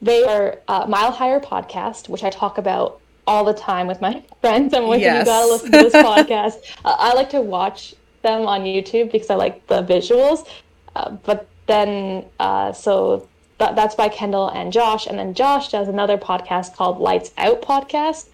they 0.00 0.24
are 0.24 0.60
uh, 0.68 0.86
Mile 0.88 1.10
Higher 1.10 1.40
podcast, 1.40 2.08
which 2.08 2.22
I 2.22 2.30
talk 2.30 2.58
about 2.58 3.00
all 3.26 3.44
the 3.44 3.54
time 3.54 3.88
with 3.88 4.00
my 4.00 4.22
friends. 4.40 4.74
I'm 4.74 4.84
like, 4.84 5.00
yes. 5.00 5.20
you 5.20 5.24
gotta 5.24 5.50
listen 5.50 5.72
to 5.72 5.78
this 5.78 5.94
podcast. 6.10 6.56
Uh, 6.84 6.94
I 6.98 7.14
like 7.14 7.30
to 7.30 7.40
watch 7.40 7.94
them 8.22 8.46
on 8.46 8.62
YouTube 8.62 9.12
because 9.12 9.30
I 9.30 9.34
like 9.34 9.66
the 9.66 9.82
visuals. 9.82 10.48
Uh, 10.94 11.10
but 11.10 11.48
then, 11.66 12.24
uh, 12.40 12.72
so 12.72 13.28
th- 13.58 13.74
that's 13.74 13.94
by 13.94 14.08
Kendall 14.08 14.48
and 14.48 14.72
Josh. 14.72 15.06
And 15.06 15.18
then 15.18 15.34
Josh 15.34 15.70
does 15.70 15.88
another 15.88 16.18
podcast 16.18 16.74
called 16.74 16.98
Lights 16.98 17.32
Out 17.38 17.62
Podcast, 17.62 18.26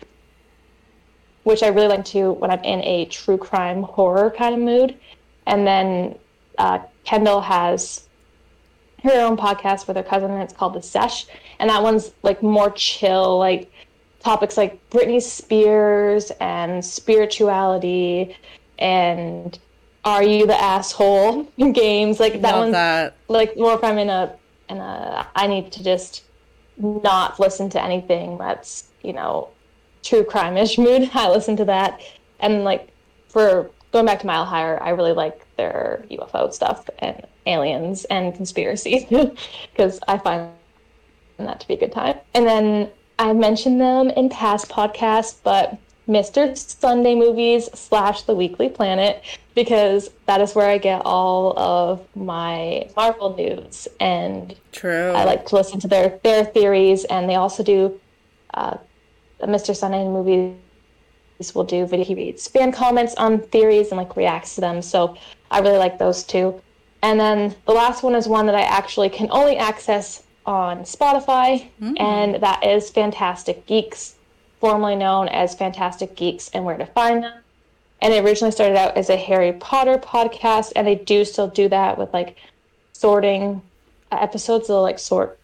which 1.45 1.63
I 1.63 1.69
really 1.69 1.89
like 1.89 2.05
to 2.07 2.33
when 2.33 2.51
I'm 2.51 2.63
in 2.65 2.83
a 2.83 3.07
true 3.07 3.39
crime 3.39 3.83
horror 3.83 4.31
kind 4.31 4.55
of 4.55 4.61
mood. 4.61 4.97
And 5.47 5.67
then 5.67 6.19
uh, 6.59 6.81
Kendall 7.05 7.41
has 7.41 8.09
her 9.03 9.21
own 9.21 9.37
podcast 9.37 9.87
with 9.87 9.97
her 9.97 10.03
cousin, 10.03 10.31
and 10.31 10.43
it's 10.43 10.53
called 10.53 10.75
The 10.75 10.83
Sesh. 10.83 11.27
And 11.59 11.71
that 11.71 11.83
one's 11.83 12.11
like 12.23 12.43
more 12.43 12.71
chill, 12.73 13.39
like 13.39 13.71
topics 14.21 14.57
like 14.57 14.79
Britney 14.91 15.23
Spears 15.23 16.33
and 16.41 16.85
spirituality 16.85 18.37
and 18.79 19.59
are 20.09 20.23
you 20.23 20.47
the 20.47 20.59
asshole 20.59 21.43
games 21.73 22.19
like 22.19 22.41
that 22.41 22.53
Love 22.53 22.61
one's 22.61 22.73
that. 22.73 23.15
like 23.29 23.57
more 23.59 23.75
if 23.75 23.85
I'm 23.85 23.99
in 23.99 24.09
a 24.09 24.35
in 24.71 24.79
a 24.79 25.27
I 25.37 25.47
need 25.47 25.71
to 25.73 25.85
just 25.85 26.25
not 26.79 27.39
listen 27.39 27.69
to 27.71 27.83
anything 27.83 28.39
that's 28.39 28.89
you 29.03 29.13
know 29.13 29.51
true 30.03 30.25
crime 30.25 30.57
ish 30.57 30.79
mood. 30.87 31.11
I 31.13 31.29
listen 31.29 31.57
to 31.57 31.65
that, 31.67 32.01
and 32.41 32.65
like 32.65 32.89
for 33.29 33.71
going 33.93 34.07
back 34.07 34.21
to 34.21 34.27
Mile 34.27 34.47
Higher, 34.47 34.83
I 34.83 34.91
really 34.91 35.13
like 35.13 35.47
their 35.57 36.05
UFO 36.11 36.53
stuff 36.53 36.89
and 37.01 37.27
aliens 37.47 38.05
and 38.07 38.35
conspiracy 38.35 39.07
because 39.73 40.01
I 40.09 40.19
find 40.19 40.51
that 41.39 41.61
to 41.61 41.69
be 41.69 41.75
a 41.75 41.79
good 41.79 41.93
time. 41.93 42.19
And 42.35 42.47
then 42.47 42.91
I 43.19 43.33
mentioned 43.35 43.81
them 43.81 44.09
in 44.11 44.29
past 44.29 44.69
podcasts, 44.69 45.37
but 45.43 45.79
Mr. 46.09 46.57
Sunday 46.57 47.15
Movies 47.15 47.69
slash 47.75 48.23
The 48.23 48.35
Weekly 48.35 48.69
Planet 48.69 49.23
because 49.55 50.11
that 50.27 50.41
is 50.41 50.55
where 50.55 50.69
I 50.69 50.79
get 50.79 51.03
all 51.05 51.59
of 51.59 52.07
my 52.17 52.89
Marvel 52.97 53.37
news, 53.37 53.89
and 54.01 54.55
True. 54.73 55.11
I 55.11 55.25
like 55.25 55.47
to 55.47 55.57
listen 55.57 55.81
to 55.81 55.89
their 55.89 56.19
their 56.23 56.45
theories. 56.45 57.05
And 57.05 57.29
they 57.29 57.35
also 57.35 57.63
do 57.63 58.01
uh, 58.55 58.79
Mr. 59.43 59.77
Sunday 59.77 60.05
Movies 60.05 60.57
will 61.55 61.65
do 61.65 61.87
video 61.87 62.05
he 62.05 62.15
reads 62.15 62.49
fan 62.49 62.73
comments 62.73 63.15
on 63.15 63.41
theories 63.41 63.89
and 63.89 63.99
like 63.99 64.17
reacts 64.17 64.55
to 64.55 64.61
them. 64.61 64.81
So 64.81 65.17
I 65.51 65.61
really 65.61 65.79
like 65.79 65.99
those 65.99 66.25
two. 66.25 66.61
And 67.03 67.19
then 67.19 67.55
the 67.67 67.73
last 67.73 68.03
one 68.03 68.15
is 68.15 68.27
one 68.27 68.47
that 68.47 68.55
I 68.55 68.63
actually 68.63 69.09
can 69.09 69.29
only 69.31 69.57
access 69.57 70.23
on 70.47 70.79
Spotify, 70.79 71.69
and 71.99 72.37
that 72.37 72.65
is 72.65 72.91
Fantastic 72.91 73.67
Geeks, 73.67 74.15
formerly 74.61 74.97
known 74.97 75.29
as 75.29 75.55
Fantastic 75.55 76.17
Geeks 76.17 76.51
and 76.53 76.65
Where 76.65 76.77
to 76.77 76.87
Find 76.87 77.23
Them. 77.23 77.43
And 78.01 78.15
it 78.15 78.25
originally 78.25 78.53
started 78.53 78.77
out 78.77 78.97
as 78.97 79.11
a 79.11 79.17
Harry 79.17 79.53
Potter 79.53 79.99
podcast, 79.99 80.73
and 80.77 80.87
they 80.87 80.95
do 80.95 81.25
still 81.25 81.49
do 81.49 81.69
that 81.69 81.99
with 81.99 82.13
like 82.13 82.37
sorting 82.93 83.63
uh, 84.13 84.19
episodes. 84.21 84.69
They'll 84.69 84.83
like 84.83 84.99
sort 84.99 85.39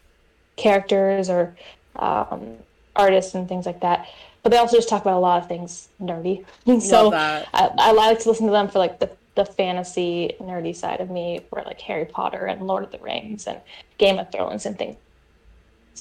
characters 0.57 1.29
or 1.29 1.57
um, 1.97 2.57
artists 2.95 3.35
and 3.35 3.49
things 3.49 3.67
like 3.67 3.81
that. 3.81 4.09
But 4.43 4.51
they 4.51 4.59
also 4.59 4.77
just 4.77 4.89
talk 4.89 5.03
about 5.03 5.17
a 5.17 5.21
lot 5.21 5.43
of 5.43 5.49
things 5.49 5.89
nerdy. 6.01 6.45
so. 6.81 7.13
I, 7.13 7.47
I 7.55 7.93
like 7.93 8.21
to 8.21 8.29
listen 8.29 8.47
to 8.47 8.53
them 8.53 8.69
for 8.69 8.79
like 8.79 9.01
the, 9.01 9.11
the 9.35 9.45
fantasy 9.45 10.37
nerdy 10.41 10.77
side 10.77 11.01
of 11.01 11.11
me, 11.11 11.41
for 11.51 11.63
like 11.65 11.81
Harry 11.81 12.05
Potter 12.05 12.47
and 12.47 12.67
Lord 12.67 12.85
of 12.85 12.93
the 12.93 12.99
Rings 12.99 13.49
and 13.49 13.59
Game 13.99 14.19
of 14.19 14.31
Thrones 14.31 14.65
and 14.65 14.79
things 14.79 14.97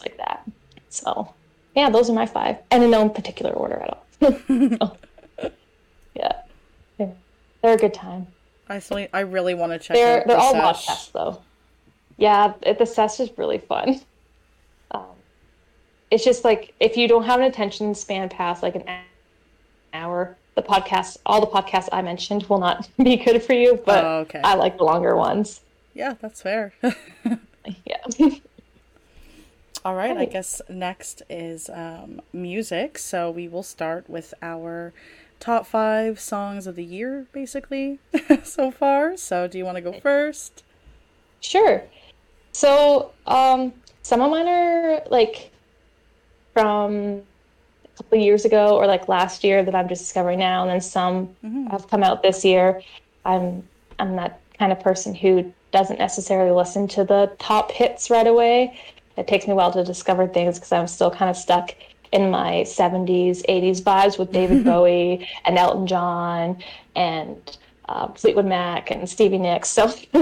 like 0.02 0.18
that. 0.18 0.48
So 0.90 1.34
yeah, 1.76 1.90
those 1.90 2.10
are 2.10 2.14
my 2.14 2.26
five, 2.26 2.58
and 2.72 2.84
in 2.84 2.92
no 2.92 3.10
particular 3.10 3.52
order 3.52 3.76
at 3.82 3.90
all. 3.90 4.00
So, 5.42 5.52
yeah, 6.16 6.32
they're, 6.98 7.12
they're 7.62 7.74
a 7.74 7.78
good 7.78 7.94
time. 7.94 8.28
I 8.70 8.80
still, 8.80 9.06
I 9.12 9.22
really 9.22 9.54
want 9.56 9.72
to 9.74 9.80
check 9.80 9.96
They're 9.98 10.22
out 10.22 10.28
they're 10.28 10.38
the 10.38 10.42
all 10.42 10.54
Sesh. 10.74 10.88
podcasts 10.88 11.12
though. 11.12 11.42
Yeah, 12.18 12.54
it, 12.62 12.78
the 12.80 12.86
Sesh 12.86 13.20
is 13.20 13.30
really 13.38 13.58
fun. 13.58 14.00
Um, 14.92 15.06
it's 16.12 16.24
just 16.24 16.44
like 16.46 16.74
if 16.80 16.96
you 16.98 17.08
don't 17.08 17.24
have 17.24 17.40
an 17.40 17.46
attention 17.48 17.96
span 17.96 18.30
past 18.30 18.62
like 18.62 18.76
an 18.76 18.84
hour, 19.92 20.38
the 20.54 20.62
podcast, 20.62 21.18
all 21.26 21.42
the 21.42 21.48
podcasts 21.48 21.90
I 21.92 22.04
mentioned 22.04 22.44
will 22.44 22.60
not 22.60 22.88
be 23.04 23.18
good 23.18 23.42
for 23.42 23.54
you. 23.54 23.82
But 23.84 24.04
Oh, 24.06 24.18
okay. 24.20 24.40
I 24.44 24.54
like 24.54 24.78
the 24.78 24.84
longer 24.84 25.16
ones. 25.16 25.62
Yeah, 25.96 26.14
that's 26.22 26.42
fair. 26.44 26.74
Yeah. 27.86 27.98
All 29.86 29.96
right, 29.96 30.16
I 30.16 30.26
guess 30.26 30.62
next 30.70 31.24
is 31.30 31.70
um, 31.70 32.22
music. 32.32 32.98
So 32.98 33.30
we 33.30 33.50
will 33.50 33.64
start 33.64 34.10
with 34.10 34.34
our 34.42 34.94
top 35.42 35.68
five 35.68 36.22
songs 36.22 36.68
of 36.68 36.76
the 36.76 36.86
year, 36.86 37.28
basically, 37.34 38.00
so 38.44 38.72
far. 38.72 39.18
So 39.18 39.48
do 39.48 39.58
you 39.58 39.66
want 39.66 39.76
to 39.76 39.82
go 39.82 39.92
first? 40.00 40.64
Sure. 41.42 41.84
So, 42.54 43.12
um, 43.28 43.74
some 44.04 44.22
of 44.22 44.32
mine 44.32 44.48
are 44.48 45.04
like 45.10 45.52
from 46.54 47.22
a 47.84 47.98
couple 47.98 48.20
of 48.20 48.24
years 48.24 48.46
ago 48.46 48.78
or 48.78 48.88
like 48.88 49.10
last 49.10 49.44
year 49.44 49.64
that 49.64 49.76
I'm 49.76 49.90
just 49.90 50.02
discovering 50.02 50.40
now, 50.40 50.62
and 50.62 50.72
then 50.72 50.80
some 50.82 51.36
have 51.72 51.90
come 51.90 52.04
out 52.04 52.24
this 52.24 52.46
year. 52.46 52.82
I'm 53.26 53.68
I'm 54.00 54.16
that 54.16 54.40
kind 54.58 54.72
of 54.72 54.80
person 54.80 55.14
who 55.14 55.52
doesn't 55.72 56.00
necessarily 56.00 56.52
listen 56.52 56.88
to 56.88 57.04
the 57.04 57.36
top 57.40 57.72
hits 57.72 58.10
right 58.10 58.28
away. 58.28 58.80
It 59.18 59.28
takes 59.28 59.48
me 59.48 59.54
a 59.54 59.56
while 59.56 59.72
to 59.72 59.84
discover 59.84 60.28
things 60.28 60.58
because 60.58 60.72
I'm 60.72 60.88
still 60.88 61.12
kind 61.12 61.30
of 61.30 61.38
stuck 61.38 61.76
in 62.12 62.30
my 62.30 62.64
70s, 62.66 63.44
80s 63.48 63.82
vibes 63.82 64.18
with 64.18 64.32
David 64.32 64.64
Bowie 64.66 65.28
and 65.46 65.58
Elton 65.58 65.88
John 65.88 66.64
and 66.96 67.58
uh, 67.90 68.08
Fleetwood 68.14 68.46
Mac 68.46 68.92
and 68.92 69.10
Stevie 69.10 69.38
Nicks. 69.38 69.70
So, 69.70 69.94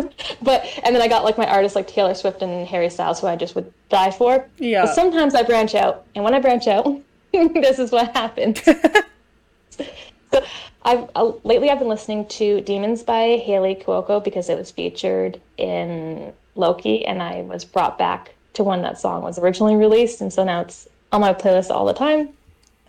but 0.42 0.66
and 0.84 0.96
then 0.96 1.02
I 1.02 1.08
got 1.08 1.24
like 1.24 1.38
my 1.38 1.48
artists 1.48 1.76
like 1.76 1.88
Taylor 1.88 2.14
Swift 2.14 2.42
and 2.42 2.68
Harry 2.68 2.90
Styles, 2.90 3.20
who 3.20 3.28
I 3.28 3.36
just 3.36 3.56
would 3.56 3.72
die 3.90 4.12
for. 4.12 4.48
Yeah. 4.58 4.86
But 4.86 4.96
sometimes 4.96 5.36
I 5.36 5.44
branch 5.44 5.76
out, 5.76 6.06
and 6.16 6.24
when 6.24 6.34
I 6.34 6.40
branch 6.40 6.68
out, 6.68 7.00
this 7.32 7.80
is 7.80 7.92
what 7.92 8.16
happens. 8.16 8.62
so, 8.64 10.44
I've 10.84 11.10
uh, 11.16 11.34
lately 11.44 11.70
I've 11.70 11.80
been 11.80 11.88
listening 11.88 12.28
to 12.30 12.62
"Demons" 12.62 13.04
by 13.04 13.42
Hayley 13.46 13.76
Kiyoko 13.76 14.24
because 14.24 14.50
it 14.50 14.58
was 14.58 14.72
featured 14.72 15.40
in 15.58 16.34
Loki, 16.56 17.06
and 17.06 17.22
I 17.22 17.42
was 17.42 17.64
brought 17.64 17.98
back 17.98 18.34
to 18.54 18.64
when 18.64 18.82
that 18.82 19.00
song 19.00 19.24
was 19.24 19.40
originally 19.40 19.76
released, 19.76 20.22
and 20.22 20.32
so 20.32 20.44
now 20.44 20.62
it's 20.62 20.88
on 21.12 21.22
my 21.22 21.34
playlist 21.34 21.70
all 21.70 21.86
the 21.86 21.94
time 21.94 22.30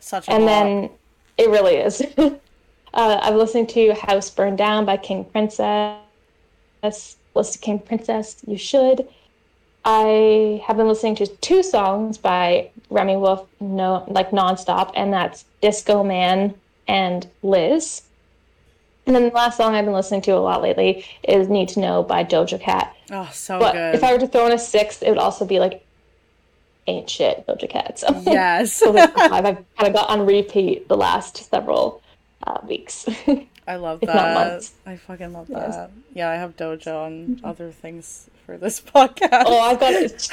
Such 0.00 0.28
a 0.28 0.32
and 0.32 0.44
bop. 0.44 0.48
then 0.48 0.90
it 1.38 1.48
really 1.50 1.76
is. 1.76 2.02
uh, 2.18 2.30
I'm 2.94 3.36
listening 3.36 3.66
to 3.68 3.94
House 3.94 4.30
Burned 4.30 4.58
Down 4.58 4.84
by 4.84 4.96
King 4.96 5.24
Princess. 5.24 5.98
Listen 6.82 7.52
to 7.52 7.58
King 7.58 7.78
Princess, 7.78 8.36
you 8.46 8.58
should. 8.58 9.08
I 9.84 10.62
have 10.66 10.76
been 10.76 10.86
listening 10.86 11.16
to 11.16 11.26
two 11.26 11.62
songs 11.62 12.16
by 12.18 12.70
Remi 12.90 13.16
Wolf, 13.16 13.48
no, 13.60 14.04
like 14.06 14.30
nonstop, 14.30 14.92
and 14.94 15.12
that's 15.12 15.44
Disco 15.60 16.04
Man 16.04 16.54
and 16.86 17.28
Liz. 17.42 18.02
And 19.06 19.16
then 19.16 19.24
the 19.24 19.30
last 19.30 19.56
song 19.56 19.74
I've 19.74 19.84
been 19.84 19.94
listening 19.94 20.20
to 20.22 20.32
a 20.32 20.38
lot 20.38 20.62
lately 20.62 21.04
is 21.24 21.48
Need 21.48 21.70
to 21.70 21.80
Know 21.80 22.02
by 22.02 22.22
Doja 22.24 22.60
Cat. 22.60 22.94
oh, 23.10 23.28
so 23.32 23.58
But 23.58 23.72
good. 23.72 23.94
if 23.96 24.04
I 24.04 24.12
were 24.12 24.18
to 24.20 24.28
throw 24.28 24.46
in 24.46 24.52
a 24.52 24.58
sixth, 24.58 25.02
it 25.02 25.08
would 25.08 25.18
also 25.18 25.44
be 25.44 25.58
like 25.58 25.84
Ain't 26.86 27.10
Shit 27.10 27.44
Doja 27.46 27.68
Cat. 27.68 27.98
So 27.98 28.08
yes. 28.26 28.72
so 28.72 28.92
five 28.92 29.44
I've 29.44 29.64
kind 29.76 29.88
of 29.88 29.92
got 29.92 30.08
on 30.08 30.24
repeat 30.26 30.88
the 30.88 30.96
last 30.96 31.48
several 31.50 32.00
uh, 32.46 32.58
weeks. 32.66 33.06
I 33.66 33.76
love 33.76 34.00
If 34.02 34.08
not 34.08 34.14
that. 34.14 34.34
months. 34.50 34.72
I 34.86 34.96
fucking 34.96 35.32
love 35.32 35.46
Yes. 35.48 35.76
that. 35.76 35.90
Yeah, 36.14 36.30
I 36.30 36.34
have 36.34 36.56
Doja 36.56 36.94
on 37.06 37.40
other 37.44 37.70
things 37.70 38.28
for 38.46 38.56
this 38.58 38.80
podcast. 38.94 39.44
oh, 39.46 39.60
I've 39.60 39.78
got 39.80 39.92
it. 39.94 40.28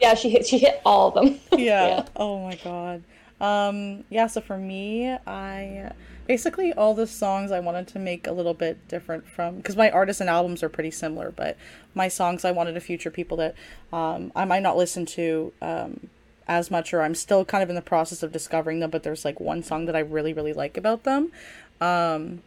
yeah, 0.00 0.14
she 0.14 0.30
hit 0.30 0.46
she 0.46 0.58
hit 0.58 0.80
all 0.84 1.08
of 1.08 1.14
them. 1.14 1.40
yeah. 1.52 1.86
yeah. 1.88 2.06
Oh 2.16 2.42
my 2.42 2.56
god. 2.56 3.02
Um 3.42 4.04
yeah, 4.08 4.28
so 4.28 4.40
for 4.40 4.56
me, 4.56 5.10
I 5.26 5.92
basically 6.28 6.72
all 6.72 6.94
the 6.94 7.08
songs 7.08 7.50
I 7.50 7.58
wanted 7.58 7.88
to 7.88 7.98
make 7.98 8.28
a 8.28 8.32
little 8.32 8.54
bit 8.54 8.86
different 8.86 9.26
from 9.26 9.56
because 9.56 9.76
my 9.76 9.90
artists 9.90 10.20
and 10.20 10.30
albums 10.30 10.62
are 10.62 10.68
pretty 10.68 10.92
similar, 10.92 11.32
but 11.32 11.56
my 11.92 12.06
songs 12.06 12.44
I 12.44 12.52
wanted 12.52 12.74
to 12.74 12.80
feature 12.80 13.10
people 13.10 13.36
that 13.38 13.56
um 13.92 14.30
I 14.36 14.44
might 14.44 14.62
not 14.62 14.76
listen 14.76 15.04
to 15.06 15.52
um 15.60 16.08
as 16.46 16.70
much 16.70 16.94
or 16.94 17.02
I'm 17.02 17.14
still 17.16 17.44
kind 17.44 17.62
of 17.62 17.68
in 17.68 17.74
the 17.74 17.82
process 17.82 18.22
of 18.22 18.32
discovering 18.32 18.78
them, 18.78 18.90
but 18.90 19.02
there's 19.02 19.24
like 19.24 19.40
one 19.40 19.62
song 19.64 19.86
that 19.86 19.96
I 19.96 20.00
really 20.00 20.32
really 20.32 20.52
like 20.52 20.76
about 20.76 21.02
them. 21.02 21.32
Um 21.80 22.42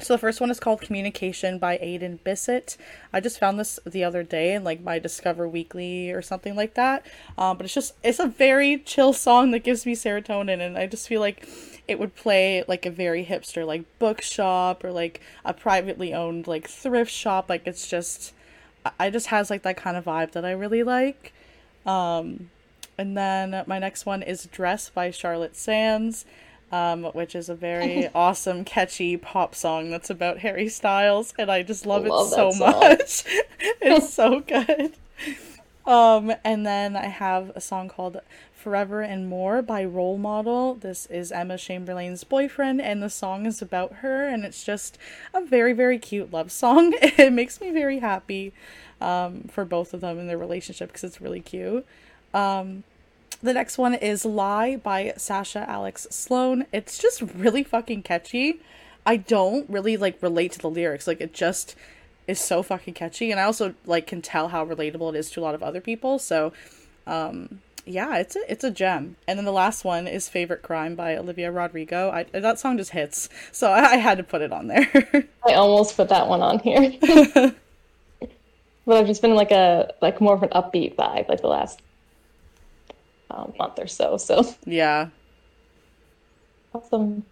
so 0.00 0.14
the 0.14 0.18
first 0.18 0.40
one 0.40 0.50
is 0.50 0.60
called 0.60 0.80
Communication 0.80 1.58
by 1.58 1.78
Aidan 1.80 2.18
Bissett. 2.24 2.76
I 3.12 3.20
just 3.20 3.38
found 3.38 3.58
this 3.58 3.78
the 3.86 4.04
other 4.04 4.22
day 4.22 4.54
in 4.54 4.64
like 4.64 4.82
my 4.82 4.98
Discover 4.98 5.48
Weekly 5.48 6.10
or 6.10 6.22
something 6.22 6.56
like 6.56 6.74
that. 6.74 7.06
Um, 7.38 7.56
but 7.56 7.64
it's 7.64 7.74
just 7.74 7.94
it's 8.02 8.18
a 8.18 8.26
very 8.26 8.78
chill 8.78 9.12
song 9.12 9.50
that 9.52 9.60
gives 9.60 9.86
me 9.86 9.94
serotonin, 9.94 10.60
and 10.60 10.76
I 10.76 10.86
just 10.86 11.08
feel 11.08 11.20
like 11.20 11.48
it 11.86 11.98
would 11.98 12.16
play 12.16 12.64
like 12.66 12.86
a 12.86 12.90
very 12.90 13.24
hipster 13.24 13.66
like 13.66 13.84
bookshop 13.98 14.84
or 14.84 14.90
like 14.90 15.20
a 15.44 15.52
privately 15.52 16.12
owned 16.14 16.46
like 16.46 16.68
thrift 16.68 17.12
shop. 17.12 17.48
Like 17.48 17.66
it's 17.66 17.88
just 17.88 18.32
I 18.98 19.10
just 19.10 19.28
has 19.28 19.50
like 19.50 19.62
that 19.62 19.76
kind 19.76 19.96
of 19.96 20.04
vibe 20.04 20.32
that 20.32 20.44
I 20.44 20.52
really 20.52 20.82
like. 20.82 21.32
Um, 21.86 22.50
and 22.96 23.16
then 23.16 23.64
my 23.66 23.78
next 23.78 24.06
one 24.06 24.22
is 24.22 24.46
Dress 24.46 24.88
by 24.88 25.10
Charlotte 25.10 25.56
Sands, 25.56 26.24
um, 26.72 27.04
which 27.04 27.34
is 27.34 27.48
a 27.48 27.54
very 27.54 28.08
awesome, 28.14 28.64
catchy 28.64 29.16
pop 29.16 29.54
song 29.54 29.90
that's 29.90 30.10
about 30.10 30.38
Harry 30.38 30.68
Styles, 30.68 31.34
and 31.38 31.50
I 31.50 31.62
just 31.62 31.86
love, 31.86 32.04
Love 32.06 32.26
it 32.26 32.30
so 32.34 32.50
song. 32.50 32.70
much. 32.70 33.24
it's 33.80 34.12
so 34.12 34.40
good. 34.40 34.94
um, 35.86 36.32
and 36.44 36.66
then 36.66 36.96
I 36.96 37.06
have 37.06 37.50
a 37.54 37.60
song 37.60 37.88
called 37.88 38.20
Forever 38.52 39.02
and 39.02 39.28
More 39.28 39.60
by 39.60 39.84
Role 39.84 40.16
Model. 40.16 40.74
This 40.74 41.06
is 41.06 41.30
Emma 41.30 41.58
Chamberlain's 41.58 42.24
boyfriend, 42.24 42.80
and 42.80 43.02
the 43.02 43.10
song 43.10 43.44
is 43.46 43.60
about 43.60 43.96
her, 43.96 44.26
and 44.26 44.44
it's 44.44 44.64
just 44.64 44.96
a 45.34 45.44
very, 45.44 45.74
very 45.74 45.98
cute 45.98 46.32
love 46.32 46.50
song. 46.50 46.94
It 47.02 47.32
makes 47.32 47.60
me 47.60 47.70
very 47.70 47.98
happy 47.98 48.52
um, 49.00 49.42
for 49.50 49.64
both 49.64 49.92
of 49.94 50.00
them 50.00 50.18
in 50.18 50.26
their 50.26 50.38
relationship 50.38 50.88
because 50.88 51.04
it's 51.04 51.20
really 51.20 51.40
cute. 51.40 51.84
Um, 52.32 52.84
the 53.44 53.52
next 53.52 53.76
one 53.76 53.92
is 53.92 54.24
Lie 54.24 54.76
by 54.76 55.12
Sasha 55.18 55.68
Alex 55.68 56.06
Sloan. 56.08 56.64
It's 56.72 56.96
just 56.96 57.20
really 57.20 57.62
fucking 57.62 58.02
catchy. 58.02 58.60
I 59.04 59.18
don't 59.18 59.68
really 59.68 59.98
like 59.98 60.22
relate 60.22 60.52
to 60.52 60.58
the 60.58 60.70
lyrics. 60.70 61.06
Like 61.06 61.20
it 61.20 61.34
just 61.34 61.76
is 62.26 62.40
so 62.40 62.62
fucking 62.62 62.94
catchy 62.94 63.30
and 63.30 63.38
I 63.38 63.42
also 63.42 63.74
like 63.84 64.06
can 64.06 64.22
tell 64.22 64.48
how 64.48 64.64
relatable 64.64 65.14
it 65.14 65.18
is 65.18 65.30
to 65.32 65.40
a 65.40 65.42
lot 65.42 65.54
of 65.54 65.62
other 65.62 65.82
people. 65.82 66.18
So 66.18 66.54
um 67.06 67.60
yeah, 67.84 68.16
it's 68.16 68.34
a 68.34 68.50
it's 68.50 68.64
a 68.64 68.70
gem. 68.70 69.16
And 69.28 69.38
then 69.38 69.44
the 69.44 69.52
last 69.52 69.84
one 69.84 70.06
is 70.06 70.26
Favorite 70.26 70.62
Crime 70.62 70.94
by 70.94 71.14
Olivia 71.14 71.52
Rodrigo. 71.52 72.10
I 72.10 72.22
that 72.32 72.58
song 72.58 72.78
just 72.78 72.92
hits. 72.92 73.28
So 73.52 73.70
I, 73.70 73.92
I 73.92 73.96
had 73.96 74.16
to 74.16 74.24
put 74.24 74.40
it 74.40 74.54
on 74.54 74.68
there. 74.68 74.88
I 75.46 75.52
almost 75.52 75.98
put 75.98 76.08
that 76.08 76.28
one 76.28 76.40
on 76.40 76.60
here. 76.60 76.94
but 78.86 78.96
I've 78.96 79.06
just 79.06 79.20
been 79.20 79.34
like 79.34 79.50
a 79.50 79.92
like 80.00 80.22
more 80.22 80.32
of 80.32 80.42
an 80.42 80.48
upbeat 80.48 80.96
vibe 80.96 81.28
like 81.28 81.42
the 81.42 81.48
last 81.48 81.82
um, 83.34 83.52
month 83.58 83.78
or 83.78 83.86
so. 83.86 84.16
So 84.16 84.54
yeah. 84.64 85.08
Awesome. 86.72 87.24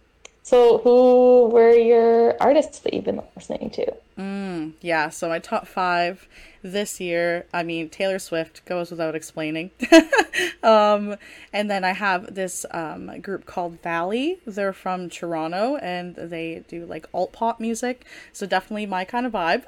So, 0.43 0.79
who 0.79 1.47
were 1.47 1.73
your 1.73 2.35
artists 2.41 2.79
that 2.79 2.93
you've 2.93 3.05
been 3.05 3.21
listening 3.35 3.69
to? 3.71 3.93
Mm, 4.17 4.73
yeah, 4.81 5.07
so 5.07 5.29
my 5.29 5.39
top 5.39 5.67
five 5.67 6.27
this 6.63 7.01
year, 7.01 7.45
I 7.53 7.61
mean, 7.61 7.89
Taylor 7.89 8.19
Swift 8.19 8.65
goes 8.65 8.89
without 8.89 9.15
explaining. 9.15 9.71
um, 10.63 11.17
and 11.51 11.69
then 11.69 11.83
I 11.83 11.91
have 11.91 12.33
this 12.33 12.65
um, 12.71 13.19
group 13.19 13.45
called 13.45 13.81
Valley. 13.81 14.39
They're 14.47 14.71
from 14.71 15.09
Toronto 15.09 15.75
and 15.75 16.15
they 16.15 16.63
do 16.69 16.85
like 16.85 17.05
alt 17.13 17.33
pop 17.33 17.59
music. 17.59 18.05
So 18.31 18.45
definitely 18.45 18.85
my 18.85 19.03
kind 19.03 19.25
of 19.25 19.33
vibe. 19.33 19.65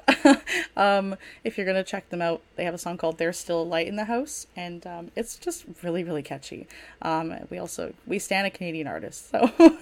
um, 0.76 1.16
if 1.44 1.58
you're 1.58 1.66
going 1.66 1.76
to 1.76 1.84
check 1.84 2.08
them 2.08 2.22
out, 2.22 2.40
they 2.56 2.64
have 2.64 2.74
a 2.74 2.78
song 2.78 2.96
called 2.96 3.18
There's 3.18 3.38
Still 3.38 3.60
a 3.60 3.64
Light 3.64 3.86
in 3.86 3.96
the 3.96 4.06
House. 4.06 4.46
And 4.56 4.86
um, 4.86 5.10
it's 5.14 5.36
just 5.36 5.66
really, 5.82 6.02
really 6.02 6.22
catchy. 6.22 6.66
Um, 7.02 7.36
we 7.50 7.58
also, 7.58 7.92
we 8.06 8.18
stand 8.18 8.46
a 8.46 8.50
Canadian 8.50 8.86
artist. 8.86 9.30
So 9.30 9.52
um, 9.58 9.80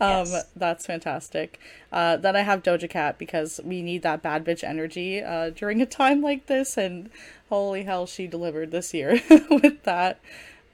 yes. 0.00 0.44
that's 0.54 0.86
fantastic. 0.86 1.58
Uh, 1.90 2.16
then 2.16 2.36
I 2.36 2.40
have 2.40 2.62
Doja 2.62 2.88
Cat 2.88 3.18
because 3.18 3.60
we 3.64 3.82
need 3.82 4.02
that 4.02 4.22
bad 4.22 4.44
bitch 4.44 4.62
energy 4.62 5.22
uh, 5.22 5.50
during 5.50 5.82
a 5.82 5.86
time 5.86 6.22
like 6.22 6.46
this, 6.46 6.51
and 6.76 7.10
holy 7.48 7.84
hell, 7.84 8.06
she 8.06 8.26
delivered 8.26 8.70
this 8.70 8.92
year 8.94 9.20
with 9.50 9.82
that. 9.84 10.20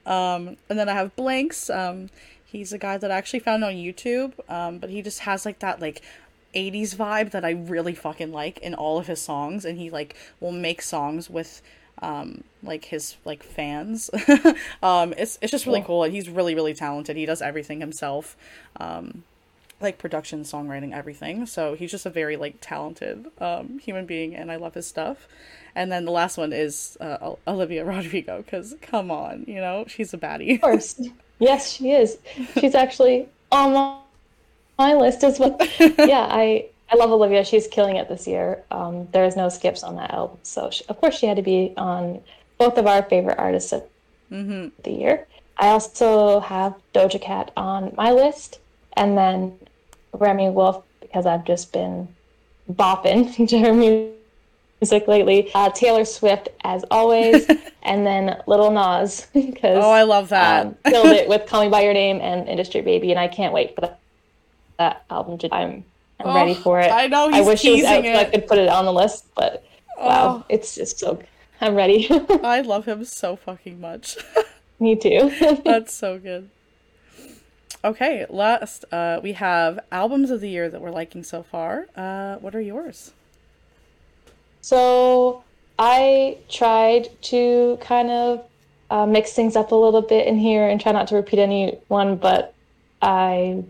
Um, 0.05 0.57
and 0.69 0.79
then 0.79 0.89
I 0.89 0.93
have 0.93 1.15
Blanks. 1.15 1.69
Um, 1.69 2.09
he's 2.45 2.73
a 2.73 2.77
guy 2.77 2.97
that 2.97 3.11
I 3.11 3.15
actually 3.15 3.39
found 3.39 3.63
on 3.63 3.73
YouTube, 3.73 4.33
um, 4.49 4.79
but 4.79 4.89
he 4.89 5.01
just 5.01 5.21
has 5.21 5.45
like 5.45 5.59
that 5.59 5.79
like 5.79 6.01
80s 6.55 6.95
vibe 6.95 7.31
that 7.31 7.45
I 7.45 7.51
really 7.51 7.93
fucking 7.93 8.31
like 8.31 8.57
in 8.59 8.73
all 8.73 8.97
of 8.97 9.07
his 9.07 9.21
songs, 9.21 9.65
and 9.65 9.77
he 9.77 9.89
like 9.89 10.15
will 10.39 10.51
make 10.51 10.81
songs 10.81 11.29
with 11.29 11.61
um 12.01 12.43
like 12.63 12.85
his 12.85 13.17
like 13.25 13.43
fans 13.43 14.09
um 14.81 15.13
it's 15.17 15.37
it's 15.41 15.51
just 15.51 15.65
really 15.65 15.81
cool 15.81 16.05
And 16.05 16.13
he's 16.13 16.29
really 16.29 16.55
really 16.55 16.73
talented 16.73 17.17
he 17.17 17.25
does 17.25 17.41
everything 17.41 17.81
himself 17.81 18.37
um 18.77 19.25
like 19.81 19.97
production, 19.97 20.43
songwriting, 20.43 20.93
everything. 20.93 21.45
So 21.45 21.75
he's 21.75 21.91
just 21.91 22.05
a 22.05 22.09
very 22.09 22.35
like 22.35 22.55
talented 22.61 23.27
um, 23.39 23.79
human 23.79 24.05
being, 24.05 24.35
and 24.35 24.51
I 24.51 24.57
love 24.57 24.73
his 24.73 24.87
stuff. 24.87 25.27
And 25.75 25.91
then 25.91 26.05
the 26.05 26.11
last 26.11 26.37
one 26.37 26.51
is 26.51 26.97
uh, 26.99 27.35
Olivia 27.47 27.85
Rodrigo, 27.85 28.41
because 28.41 28.75
come 28.81 29.11
on, 29.11 29.45
you 29.47 29.55
know 29.55 29.85
she's 29.87 30.13
a 30.13 30.17
baddie. 30.17 30.55
Of 30.55 30.61
course, 30.61 31.01
yes, 31.39 31.71
she 31.71 31.91
is. 31.91 32.17
She's 32.59 32.75
actually 32.75 33.29
on 33.51 34.01
my 34.77 34.93
list 34.93 35.23
as 35.23 35.39
well. 35.39 35.57
yeah, 35.79 36.27
I 36.29 36.65
I 36.91 36.95
love 36.95 37.11
Olivia. 37.11 37.45
She's 37.45 37.67
killing 37.67 37.95
it 37.95 38.09
this 38.09 38.27
year. 38.27 38.63
Um, 38.71 39.07
there 39.11 39.25
is 39.25 39.35
no 39.35 39.49
skips 39.49 39.83
on 39.83 39.95
that 39.95 40.11
album, 40.11 40.37
so 40.43 40.69
she, 40.69 40.83
of 40.89 40.99
course 40.99 41.17
she 41.17 41.25
had 41.25 41.37
to 41.37 41.43
be 41.43 41.73
on 41.77 42.21
both 42.57 42.77
of 42.77 42.87
our 42.87 43.03
favorite 43.03 43.39
artists 43.39 43.71
of 43.71 43.83
mm-hmm. 44.31 44.69
the 44.83 44.91
year. 44.91 45.25
I 45.57 45.67
also 45.67 46.39
have 46.39 46.75
Doja 46.93 47.21
Cat 47.21 47.51
on 47.57 47.93
my 47.97 48.11
list, 48.11 48.59
and 48.99 49.17
then 49.17 49.57
Remi 50.13 50.49
Wolf 50.49 50.83
because 50.99 51.25
I've 51.25 51.45
just 51.45 51.71
been 51.71 52.07
bopping 52.71 53.47
Jeremy 53.49 54.11
music 54.79 55.07
lately. 55.07 55.49
Uh, 55.55 55.69
Taylor 55.71 56.05
Swift 56.05 56.49
as 56.63 56.85
always, 56.91 57.47
and 57.83 58.05
then 58.05 58.41
Lil 58.45 58.69
Nas 58.69 59.27
because 59.33 59.83
oh, 59.83 59.89
I 59.89 60.03
love 60.03 60.29
that. 60.29 60.67
Um, 60.67 60.77
killed 60.85 61.07
it 61.07 61.27
with 61.27 61.47
"Call 61.47 61.63
Me 61.63 61.69
by 61.69 61.81
Your 61.81 61.93
Name" 61.93 62.19
and 62.21 62.47
"Industry 62.47 62.81
Baby," 62.81 63.09
and 63.09 63.19
I 63.19 63.29
can't 63.29 63.53
wait 63.53 63.73
for 63.73 63.81
that, 63.81 63.99
that 64.77 65.05
album. 65.09 65.37
To, 65.39 65.55
I'm 65.55 65.85
I'm 66.19 66.27
oh, 66.27 66.35
ready 66.35 66.53
for 66.53 66.79
it. 66.79 66.91
I 66.91 67.07
know. 67.07 67.29
I 67.31 67.41
wish 67.41 67.63
it 67.65 67.71
was 67.71 67.85
out 67.85 68.05
it. 68.05 68.13
so 68.13 68.19
I 68.19 68.25
could 68.25 68.47
put 68.47 68.59
it 68.59 68.67
on 68.67 68.85
the 68.85 68.93
list, 68.93 69.25
but 69.33 69.63
oh. 69.97 70.07
wow, 70.07 70.45
it's 70.49 70.75
just 70.75 70.99
so. 70.99 71.19
I'm 71.61 71.75
ready. 71.75 72.07
I 72.43 72.61
love 72.61 72.85
him 72.85 73.03
so 73.03 73.35
fucking 73.35 73.81
much. 73.81 74.17
Me 74.79 74.95
too. 74.95 75.29
That's 75.65 75.93
so 75.93 76.17
good. 76.17 76.49
Okay, 77.83 78.25
last 78.29 78.83
uh, 78.91 79.21
we 79.23 79.33
have 79.33 79.79
albums 79.89 80.31
of 80.31 80.41
the 80.41 80.49
year 80.49 80.69
that 80.69 80.81
we're 80.81 80.91
liking 80.91 81.23
so 81.23 81.43
far. 81.43 81.87
Uh, 81.95 82.35
what 82.37 82.53
are 82.53 82.61
yours? 82.61 83.13
So 84.61 85.43
I 85.77 86.37
tried 86.49 87.09
to 87.23 87.77
kind 87.79 88.11
of 88.11 88.45
uh, 88.89 89.05
mix 89.05 89.31
things 89.31 89.55
up 89.55 89.71
a 89.71 89.75
little 89.75 90.01
bit 90.01 90.27
in 90.27 90.37
here 90.37 90.67
and 90.67 90.81
try 90.81 90.91
not 90.91 91.07
to 91.07 91.15
repeat 91.15 91.39
any 91.39 91.77
one, 91.87 92.17
but 92.17 92.53
I 93.01 93.63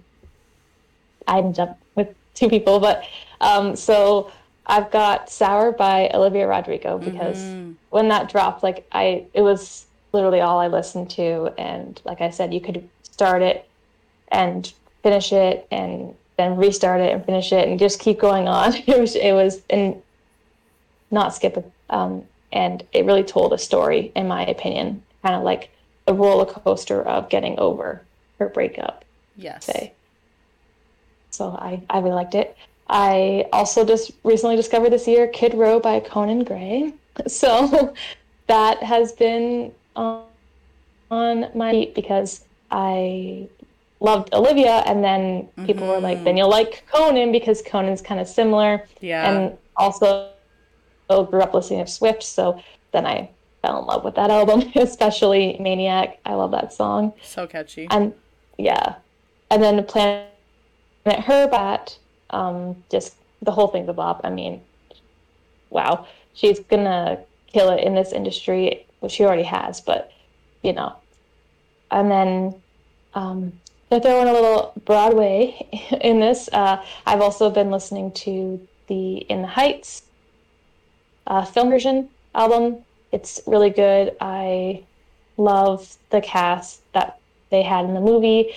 I 1.28 1.38
ended 1.38 1.60
up 1.60 1.80
with 1.94 2.08
two 2.34 2.50
people. 2.50 2.80
But 2.80 3.04
um, 3.42 3.76
so 3.76 4.32
I've 4.66 4.90
got 4.90 5.30
"Sour" 5.30 5.74
by 5.74 6.10
Olivia 6.16 6.48
Rodrigo 6.48 6.98
because 6.98 7.38
mm-hmm. 7.38 7.74
when 7.92 8.08
that 8.08 8.32
dropped, 8.32 8.64
like 8.64 8.88
I 8.92 9.26
it 9.36 9.42
was 9.42 9.86
literally 10.14 10.42
all 10.42 10.58
I 10.60 10.66
listened 10.66 11.12
to, 11.12 11.54
and 11.60 12.02
like 12.06 12.22
I 12.22 12.32
said, 12.32 12.56
you 12.56 12.60
could 12.62 12.90
start 13.04 13.44
it 13.44 13.69
and 14.32 14.72
finish 15.04 15.32
it 15.32 15.68
and 15.72 16.16
then 16.38 16.56
restart 16.56 17.02
it 17.02 17.14
and 17.14 17.26
finish 17.26 17.52
it 17.52 17.68
and 17.68 17.80
just 17.80 18.00
keep 18.00 18.20
going 18.20 18.48
on. 18.48 18.74
It 18.88 19.00
was 19.00 19.16
it 19.16 19.34
was 19.34 19.62
and 19.70 20.02
not 21.12 21.34
skip 21.36 21.58
it. 21.58 21.72
Um, 21.90 22.24
and 22.52 22.84
it 22.94 23.06
really 23.06 23.24
told 23.24 23.54
a 23.54 23.58
story, 23.58 24.12
in 24.16 24.28
my 24.28 24.46
opinion, 24.46 25.04
kind 25.24 25.36
of 25.36 25.44
like 25.44 25.70
a 26.08 26.14
roller 26.14 26.46
coaster 26.46 27.02
of 27.02 27.30
getting 27.30 27.60
over 27.60 28.02
her 28.40 28.50
breakup. 28.50 29.06
Yes. 29.36 29.66
Say. 29.66 29.94
So 31.30 31.50
I 31.50 31.82
I 31.90 32.00
really 32.00 32.16
liked 32.16 32.36
it. 32.36 32.58
I 32.90 33.46
also 33.54 33.86
just 33.86 34.12
recently 34.24 34.56
discovered 34.56 34.90
this 34.90 35.08
year 35.08 35.28
Kid 35.28 35.52
Krow 35.52 35.80
by 35.80 36.00
Conan 36.00 36.44
Gray. 36.44 36.94
So 37.28 37.94
that 38.48 38.82
has 38.82 39.12
been 39.12 39.74
on, 39.94 40.24
on 41.12 41.50
my 41.54 41.72
feet 41.72 41.94
because 41.94 42.46
I 42.72 43.50
loved 44.00 44.34
Olivia, 44.34 44.84
and 44.86 45.04
then 45.04 45.50
people 45.66 45.84
mm-hmm. 45.84 45.92
were 45.92 46.00
like, 46.00 46.24
then 46.24 46.38
you'll 46.38 46.50
like 46.50 46.86
Conan 46.92 47.32
because 47.32 47.62
Conan's 47.62 48.02
kind 48.02 48.20
of 48.20 48.28
similar. 48.28 48.88
Yeah. 49.02 49.30
And 49.30 49.58
also 49.76 50.32
grew 51.10 51.42
up 51.42 51.54
listening 51.54 51.84
to 51.84 51.92
Swift, 51.92 52.24
so 52.24 52.62
then 52.92 53.06
I 53.06 53.30
fell 53.62 53.80
in 53.80 53.86
love 53.86 54.04
with 54.04 54.16
that 54.16 54.30
album, 54.40 54.72
especially 54.76 55.58
Maniac. 55.60 56.20
I 56.26 56.36
love 56.36 56.52
that 56.52 56.74
song. 56.74 57.14
So 57.24 57.48
catchy. 57.48 57.88
And 57.90 58.14
yeah. 58.58 58.96
And 59.52 59.64
then 59.64 59.84
Planet 59.86 60.30
Herbat, 61.06 61.98
um, 62.30 62.84
just 62.92 63.16
the 63.42 63.52
whole 63.52 63.68
thing's 63.68 63.90
a 63.90 63.94
bop. 63.94 64.22
I 64.24 64.30
mean, 64.30 64.62
wow. 65.70 66.08
She's 66.34 66.60
gonna 66.60 67.20
kill 67.48 67.70
it 67.72 67.84
in 67.84 67.96
this 67.96 68.12
industry, 68.12 68.86
which 69.00 69.14
she 69.14 69.26
already 69.26 69.44
has, 69.44 69.82
but 69.82 70.12
you 70.62 70.74
know. 70.74 70.96
And 71.92 72.12
then 72.12 72.56
um, 73.16 73.54
to 73.92 74.00
throw 74.00 74.22
in 74.22 74.28
a 74.28 74.34
little 74.34 74.74
Broadway 74.86 75.68
in 76.02 76.20
this, 76.20 76.50
uh, 76.54 76.84
I've 77.06 77.22
also 77.22 77.50
been 77.50 77.72
listening 77.72 78.12
to 78.14 78.66
the 78.88 79.18
In 79.18 79.42
the 79.42 79.48
Heights 79.48 80.04
uh, 81.28 81.46
film 81.46 81.70
version 81.70 82.10
album. 82.36 82.78
It's 83.12 83.42
really 83.48 83.70
good. 83.70 84.16
I 84.22 84.84
love 85.38 85.98
the 86.10 86.22
cast 86.22 86.82
that 86.94 87.20
they 87.50 87.64
had 87.64 87.86
in 87.86 87.94
the 87.94 88.02
movie. 88.02 88.54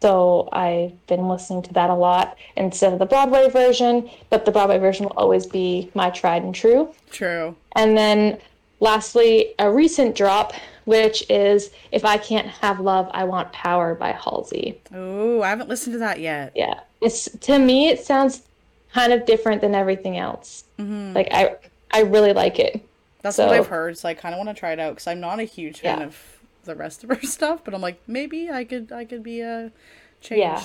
So 0.00 0.48
I've 0.52 1.06
been 1.06 1.28
listening 1.28 1.62
to 1.62 1.72
that 1.74 1.88
a 1.88 1.94
lot 1.94 2.36
instead 2.56 2.92
of 2.92 2.98
the 2.98 3.06
Broadway 3.06 3.48
version, 3.50 4.10
but 4.30 4.44
the 4.44 4.50
Broadway 4.50 4.78
version 4.78 5.04
will 5.04 5.12
always 5.16 5.46
be 5.46 5.92
my 5.94 6.10
tried 6.10 6.42
and 6.42 6.52
true. 6.52 6.92
True. 7.10 7.54
And 7.76 7.96
then 7.96 8.38
lastly, 8.82 9.54
a 9.58 9.70
recent 9.70 10.14
drop 10.16 10.52
which 10.84 11.24
is 11.30 11.70
If 11.92 12.04
I 12.04 12.16
Can't 12.18 12.48
Have 12.48 12.80
Love, 12.80 13.08
I 13.14 13.22
Want 13.22 13.52
Power 13.52 13.94
by 13.94 14.10
Halsey. 14.10 14.80
Oh, 14.92 15.40
I 15.40 15.48
haven't 15.50 15.68
listened 15.68 15.92
to 15.94 15.98
that 16.00 16.18
yet. 16.18 16.50
Yeah. 16.56 16.80
It's 17.00 17.28
to 17.42 17.58
me 17.60 17.88
it 17.88 18.04
sounds 18.04 18.42
kind 18.92 19.12
of 19.12 19.24
different 19.24 19.60
than 19.60 19.76
everything 19.76 20.18
else. 20.18 20.64
Mm-hmm. 20.80 21.12
Like 21.14 21.28
I 21.30 21.54
I 21.92 22.00
really 22.00 22.32
like 22.32 22.58
it. 22.58 22.84
That's 23.22 23.36
So- 23.36 23.46
what 23.46 23.54
I've 23.54 23.68
heard, 23.68 23.96
so 23.96 24.08
I 24.08 24.14
kind 24.14 24.34
of 24.34 24.38
want 24.38 24.48
to 24.48 24.58
try 24.58 24.72
it 24.72 24.80
out 24.80 24.90
because 24.94 25.06
I'm 25.06 25.20
not 25.20 25.38
a 25.38 25.44
huge 25.44 25.80
fan 25.80 26.00
Yeah. 26.00 26.06
of 26.06 26.18
the 26.64 26.74
rest 26.74 27.04
of 27.04 27.10
her 27.10 27.20
stuff. 27.36 27.60
But 27.64 27.74
I'm 27.74 27.80
like, 27.80 28.00
maybe 28.08 28.50
I 28.50 28.64
could, 28.64 28.90
I 28.90 29.04
could 29.04 29.22
be 29.22 29.40
uh, 29.42 29.68
changed. 30.20 30.40
Yeah. 30.42 30.64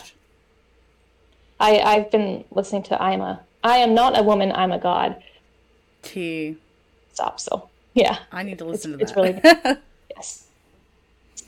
I 1.60 1.80
I've 1.80 2.10
been 2.12 2.43
listening 2.49 2.84
to 2.84 2.99
I'm 3.01 3.21
a 3.21 3.41
I 3.63 3.77
am 3.77 3.93
not 3.93 4.17
a 4.17 4.23
woman, 4.23 4.51
I'm 4.51 4.71
a 4.71 4.80
god. 4.80 5.21
T. 6.01 6.58
Stop. 7.13 7.39
So 7.39 7.69
yeah, 7.97 8.19
I 8.31 8.43
need 8.43 8.60
to 8.60 8.65
listen 8.65 8.99
it's 8.99 9.12
to 9.12 9.19
really 9.19 9.31
that. 9.33 9.81
yes. 10.15 10.47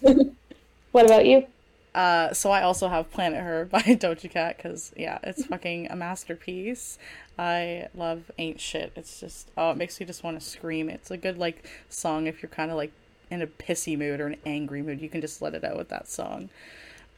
what 0.91 1.05
about 1.05 1.25
you? 1.25 1.45
uh, 1.93 2.33
so 2.33 2.51
I 2.51 2.61
also 2.61 2.87
have 2.87 3.11
Planet 3.11 3.43
Her 3.43 3.65
by 3.65 3.81
Doja 3.81 4.29
Cat 4.29 4.57
because 4.57 4.91
yeah, 4.95 5.19
it's 5.23 5.45
fucking 5.45 5.87
a 5.89 5.95
masterpiece. 5.95 6.97
I 7.37 7.87
love 7.93 8.31
Ain't 8.37 8.59
Shit. 8.59 8.91
It's 8.95 9.19
just 9.19 9.49
oh, 9.57 9.71
it 9.71 9.77
makes 9.77 9.99
you 9.99 10.05
just 10.05 10.23
want 10.23 10.39
to 10.39 10.45
scream. 10.45 10.89
It's 10.89 11.11
a 11.11 11.17
good 11.17 11.37
like 11.37 11.67
song 11.89 12.27
if 12.27 12.41
you're 12.41 12.49
kind 12.49 12.71
of 12.71 12.77
like 12.77 12.91
in 13.29 13.41
a 13.41 13.47
pissy 13.47 13.97
mood 13.97 14.19
or 14.19 14.27
an 14.27 14.37
angry 14.45 14.81
mood. 14.81 15.01
You 15.01 15.09
can 15.09 15.21
just 15.21 15.41
let 15.41 15.53
it 15.53 15.63
out 15.63 15.77
with 15.77 15.89
that 15.89 16.07
song. 16.07 16.49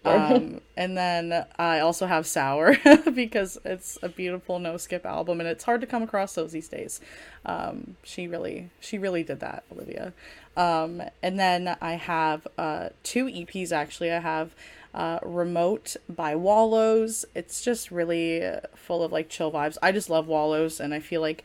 Um, 0.04 0.62
and 0.78 0.98
then 0.98 1.46
I 1.58 1.80
also 1.80 2.08
have 2.08 2.26
Sour 2.26 2.78
because 3.14 3.58
it's 3.66 3.98
a 4.02 4.10
beautiful 4.10 4.60
no 4.60 4.78
skip 4.78 5.06
album 5.06 5.40
and 5.40 5.50
it's 5.50 5.64
hard 5.64 5.82
to 5.82 5.88
come 5.88 6.04
across 6.04 6.36
those 6.36 6.52
these 6.52 6.68
days. 6.68 7.02
Um, 7.46 7.96
she 8.04 8.28
really, 8.28 8.70
she 8.80 8.98
really 8.98 9.24
did 9.24 9.40
that, 9.42 9.64
Olivia. 9.72 10.14
Um, 10.58 11.02
and 11.24 11.40
then 11.40 11.78
I 11.82 11.94
have 11.94 12.48
uh, 12.58 12.90
two 13.04 13.26
EPs 13.26 13.72
actually. 13.72 14.12
I 14.12 14.20
have 14.20 14.56
uh, 14.94 15.20
Remote 15.24 15.96
by 16.10 16.36
Wallows. 16.36 17.26
It's 17.36 17.64
just 17.64 17.92
really 17.92 18.44
full 18.76 19.04
of 19.04 19.12
like 19.12 19.30
chill 19.30 19.52
vibes. 19.52 19.78
I 19.82 19.92
just 19.92 20.10
love 20.10 20.28
Wallows 20.28 20.80
and 20.80 20.94
I 20.94 21.00
feel 21.00 21.22
like 21.22 21.44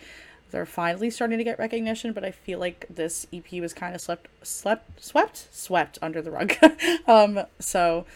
they're 0.51 0.67
finally 0.67 1.11
starting 1.11 1.39
to 1.39 1.45
get 1.45 1.59
recognition, 1.59 2.13
but 2.13 2.25
I 2.25 2.31
feel 2.31 2.59
like 2.59 2.87
this 2.89 3.27
EP 3.33 3.61
was 3.61 3.75
kind 3.75 3.95
of 3.95 4.01
slept, 4.01 4.29
slept, 4.43 5.05
swept, 5.05 5.49
swept 5.53 5.99
under 6.01 6.23
the 6.23 6.31
rug. 6.31 6.55
um, 7.07 7.41
so 7.59 8.07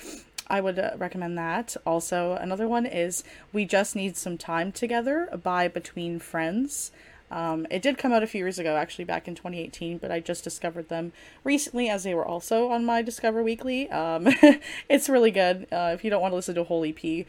I 0.51 0.61
would 0.61 0.79
uh, 0.79 0.91
recommend 0.99 1.39
that. 1.39 1.77
Also, 1.87 2.33
another 2.33 2.67
one 2.67 2.85
is 2.85 3.23
We 3.53 3.65
Just 3.65 3.95
Need 3.95 4.17
Some 4.17 4.37
Time 4.37 4.73
Together 4.73 5.29
by 5.43 5.69
Between 5.69 6.19
Friends. 6.19 6.91
Um, 7.31 7.67
it 7.71 7.81
did 7.81 7.97
come 7.97 8.13
out 8.13 8.25
a 8.25 8.27
few 8.27 8.41
years 8.41 8.59
ago, 8.59 8.77
actually, 8.77 9.05
back 9.05 9.29
in 9.29 9.37
2018, 9.37 9.99
but 9.99 10.11
I 10.11 10.19
just 10.19 10.43
discovered 10.43 10.89
them 10.89 11.13
recently 11.45 11.89
as 11.89 12.03
they 12.03 12.13
were 12.13 12.27
also 12.27 12.69
on 12.69 12.85
my 12.85 13.03
Discover 13.03 13.45
Weekly. 13.45 13.89
Um, 13.91 14.27
it's 14.89 15.09
really 15.09 15.31
good. 15.31 15.69
Uh, 15.71 15.93
if 15.95 16.03
you 16.03 16.11
don't 16.11 16.21
want 16.21 16.33
to 16.33 16.37
listen 16.37 16.57
to 16.57 16.63
a 16.63 16.65
whole 16.65 16.85
EP, 16.85 17.01
they, 17.01 17.27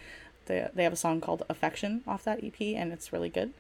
they 0.48 0.84
have 0.84 0.94
a 0.94 0.98
song 0.98 1.22
called 1.22 1.44
Affection 1.48 2.02
off 2.08 2.24
that 2.24 2.44
EP, 2.44 2.60
and 2.60 2.92
it's 2.92 3.14
really 3.14 3.30
good. 3.30 3.54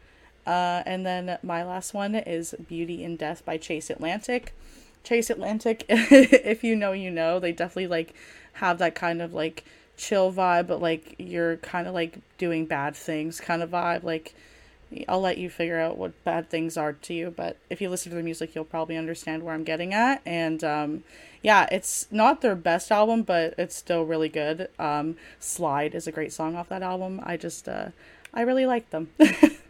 Uh, 0.47 0.81
and 0.87 1.05
then 1.05 1.37
my 1.43 1.63
last 1.63 1.93
one 1.93 2.15
is 2.15 2.55
Beauty 2.67 3.03
in 3.03 3.15
Death 3.15 3.45
by 3.45 3.57
Chase 3.57 3.91
Atlantic. 3.91 4.55
Chase 5.03 5.29
Atlantic, 5.29 5.85
if 5.89 6.63
you 6.63 6.75
know, 6.75 6.91
you 6.91 7.11
know. 7.11 7.39
They 7.39 7.51
definitely 7.51 7.87
like 7.87 8.13
have 8.53 8.77
that 8.79 8.95
kind 8.95 9.21
of 9.21 9.33
like 9.33 9.65
chill 9.97 10.31
vibe, 10.31 10.67
but 10.67 10.81
like 10.81 11.15
you're 11.17 11.57
kind 11.57 11.87
of 11.87 11.93
like 11.93 12.19
doing 12.37 12.65
bad 12.65 12.95
things 12.95 13.39
kind 13.39 13.61
of 13.61 13.69
vibe. 13.69 14.03
Like 14.03 14.33
I'll 15.07 15.21
let 15.21 15.37
you 15.37 15.49
figure 15.49 15.79
out 15.79 15.97
what 15.97 16.23
bad 16.23 16.49
things 16.49 16.75
are 16.77 16.93
to 16.93 17.13
you, 17.13 17.33
but 17.35 17.57
if 17.69 17.81
you 17.81 17.89
listen 17.89 18.09
to 18.09 18.15
the 18.15 18.23
music, 18.23 18.53
you'll 18.53 18.65
probably 18.65 18.97
understand 18.97 19.43
where 19.43 19.53
I'm 19.53 19.63
getting 19.63 19.93
at. 19.93 20.21
And 20.25 20.63
um, 20.63 21.03
yeah, 21.41 21.67
it's 21.71 22.07
not 22.11 22.41
their 22.41 22.55
best 22.55 22.91
album, 22.91 23.23
but 23.23 23.53
it's 23.57 23.75
still 23.75 24.03
really 24.03 24.29
good. 24.29 24.69
Um, 24.77 25.15
Slide 25.39 25.95
is 25.95 26.07
a 26.07 26.11
great 26.11 26.33
song 26.33 26.55
off 26.55 26.69
that 26.69 26.83
album. 26.83 27.21
I 27.23 27.37
just 27.37 27.69
uh, 27.69 27.89
I 28.33 28.41
really 28.41 28.65
like 28.65 28.89
them. 28.89 29.09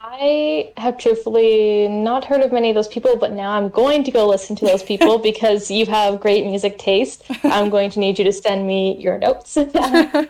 I 0.00 0.72
have 0.76 0.96
truthfully 0.96 1.88
not 1.88 2.24
heard 2.24 2.40
of 2.42 2.52
many 2.52 2.68
of 2.70 2.76
those 2.76 2.88
people, 2.88 3.16
but 3.16 3.32
now 3.32 3.52
I'm 3.52 3.68
going 3.68 4.04
to 4.04 4.12
go 4.12 4.28
listen 4.28 4.54
to 4.56 4.64
those 4.64 4.82
people 4.82 5.18
because 5.30 5.70
you 5.70 5.86
have 5.86 6.20
great 6.20 6.44
music 6.44 6.78
taste. 6.78 7.24
I'm 7.44 7.68
going 7.68 7.90
to 7.90 8.00
need 8.00 8.18
you 8.18 8.24
to 8.24 8.32
send 8.32 8.66
me 8.66 8.96
your 8.98 9.18
notes 9.18 9.56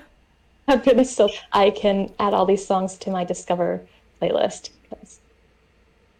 after 0.68 0.94
this 0.94 1.14
so 1.14 1.28
I 1.52 1.70
can 1.70 2.12
add 2.18 2.32
all 2.32 2.46
these 2.46 2.66
songs 2.66 2.96
to 2.98 3.10
my 3.10 3.24
Discover 3.24 3.82
playlist 4.22 4.70
because 4.82 5.20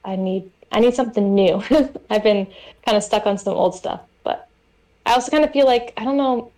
I 0.04 0.16
need 0.16 0.50
I 0.70 0.80
need 0.80 0.94
something 0.94 1.34
new. 1.34 1.62
I've 2.10 2.22
been 2.22 2.46
kind 2.84 2.96
of 2.96 3.02
stuck 3.02 3.26
on 3.26 3.38
some 3.38 3.54
old 3.54 3.74
stuff, 3.74 4.02
but 4.22 4.48
I 5.06 5.14
also 5.14 5.30
kind 5.30 5.44
of 5.44 5.52
feel 5.52 5.66
like 5.66 5.94
I 5.96 6.04
don't 6.04 6.18
know. 6.18 6.52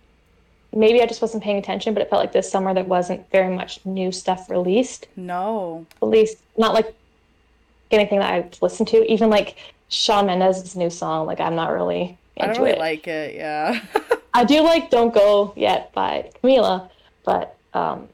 Maybe 0.73 1.01
I 1.01 1.05
just 1.05 1.21
wasn't 1.21 1.43
paying 1.43 1.57
attention, 1.57 1.93
but 1.93 2.01
it 2.01 2.09
felt 2.09 2.21
like 2.21 2.31
this 2.31 2.49
summer 2.49 2.73
there 2.73 2.83
wasn't 2.83 3.29
very 3.29 3.53
much 3.53 3.85
new 3.85 4.11
stuff 4.11 4.49
released 4.49 5.07
no. 5.17 5.85
at 6.01 6.07
least 6.07 6.37
not 6.57 6.73
like 6.73 6.95
anything 7.91 8.19
that 8.19 8.31
I've 8.31 8.61
listened 8.61 8.87
to. 8.89 9.11
Even 9.11 9.29
like 9.29 9.57
Shawn 9.89 10.27
Mendes' 10.27 10.75
new 10.75 10.89
song, 10.89 11.25
like 11.25 11.39
I'm 11.39 11.55
not 11.55 11.71
really 11.71 12.17
into 12.37 12.43
it. 12.43 12.43
I 12.43 12.53
don't 12.53 12.63
really 12.63 12.71
it. 12.71 12.79
like 12.79 13.07
it, 13.07 13.35
yeah. 13.35 13.81
I 14.33 14.45
do 14.45 14.61
like 14.61 14.89
"Don't 14.89 15.13
Go 15.13 15.53
Yet" 15.55 15.91
by 15.93 16.31
Camila, 16.41 16.89
but 17.25 17.57
um, 17.73 18.07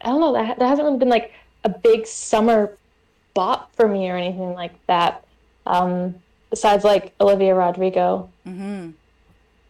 I 0.00 0.08
don't 0.08 0.20
know 0.20 0.32
that 0.32 0.58
that 0.58 0.66
hasn't 0.66 0.86
really 0.86 0.98
been 0.98 1.08
like 1.08 1.32
a 1.64 1.68
big 1.68 2.06
summer 2.06 2.76
bop 3.34 3.74
for 3.76 3.86
me 3.86 4.08
or 4.10 4.16
anything 4.16 4.54
like 4.54 4.74
that. 4.86 5.24
Um, 5.66 6.14
besides 6.50 6.84
like 6.84 7.12
Olivia 7.20 7.54
Rodrigo, 7.54 8.30
mm-hmm. 8.46 8.90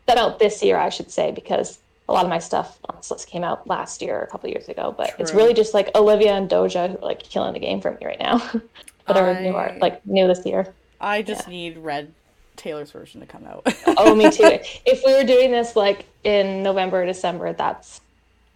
that 0.07 0.19
out 0.19 0.39
this 0.39 0.63
year, 0.63 0.77
I 0.79 0.91
should 0.91 1.11
say, 1.11 1.33
because 1.33 1.79
a 2.09 2.13
lot 2.13 2.25
of 2.25 2.31
my 2.31 2.39
stuff 2.39 2.79
on 2.89 2.97
this 2.97 3.11
list 3.11 3.29
came 3.29 3.45
out 3.45 3.67
last 3.67 4.01
year 4.03 4.19
or 4.19 4.23
a 4.23 4.27
couple 4.27 4.49
years 4.51 4.69
ago. 4.69 4.95
But 4.97 5.15
it's 5.19 5.35
really 5.35 5.55
just 5.55 5.75
like 5.75 5.91
Olivia 5.95 6.33
and 6.35 6.49
Doja 6.49 6.91
who 6.91 6.97
are 6.99 7.01
like 7.07 7.23
killing 7.23 7.53
the 7.53 7.59
game 7.61 7.81
for 7.81 7.91
me 7.93 7.99
right 8.07 8.19
now. 8.19 8.39
that 9.07 9.17
are 9.17 9.41
new 9.41 9.51
I- 9.51 9.69
art, 9.69 9.79
like 9.81 10.05
new 10.07 10.27
this 10.27 10.45
year. 10.47 10.73
I 11.01 11.23
just 11.23 11.47
need 11.49 11.79
Red 11.79 12.13
Taylor's 12.57 12.91
version 12.91 13.21
to 13.21 13.27
come 13.27 13.45
out. 13.47 13.67
Oh, 13.87 14.15
me 14.15 14.31
too. 14.33 14.59
if 14.87 15.03
we 15.07 15.15
were 15.15 15.25
doing 15.25 15.51
this 15.53 15.77
like 15.77 16.07
in 16.25 16.63
November 16.63 17.03
or 17.03 17.07
December, 17.07 17.53
that's 17.53 18.01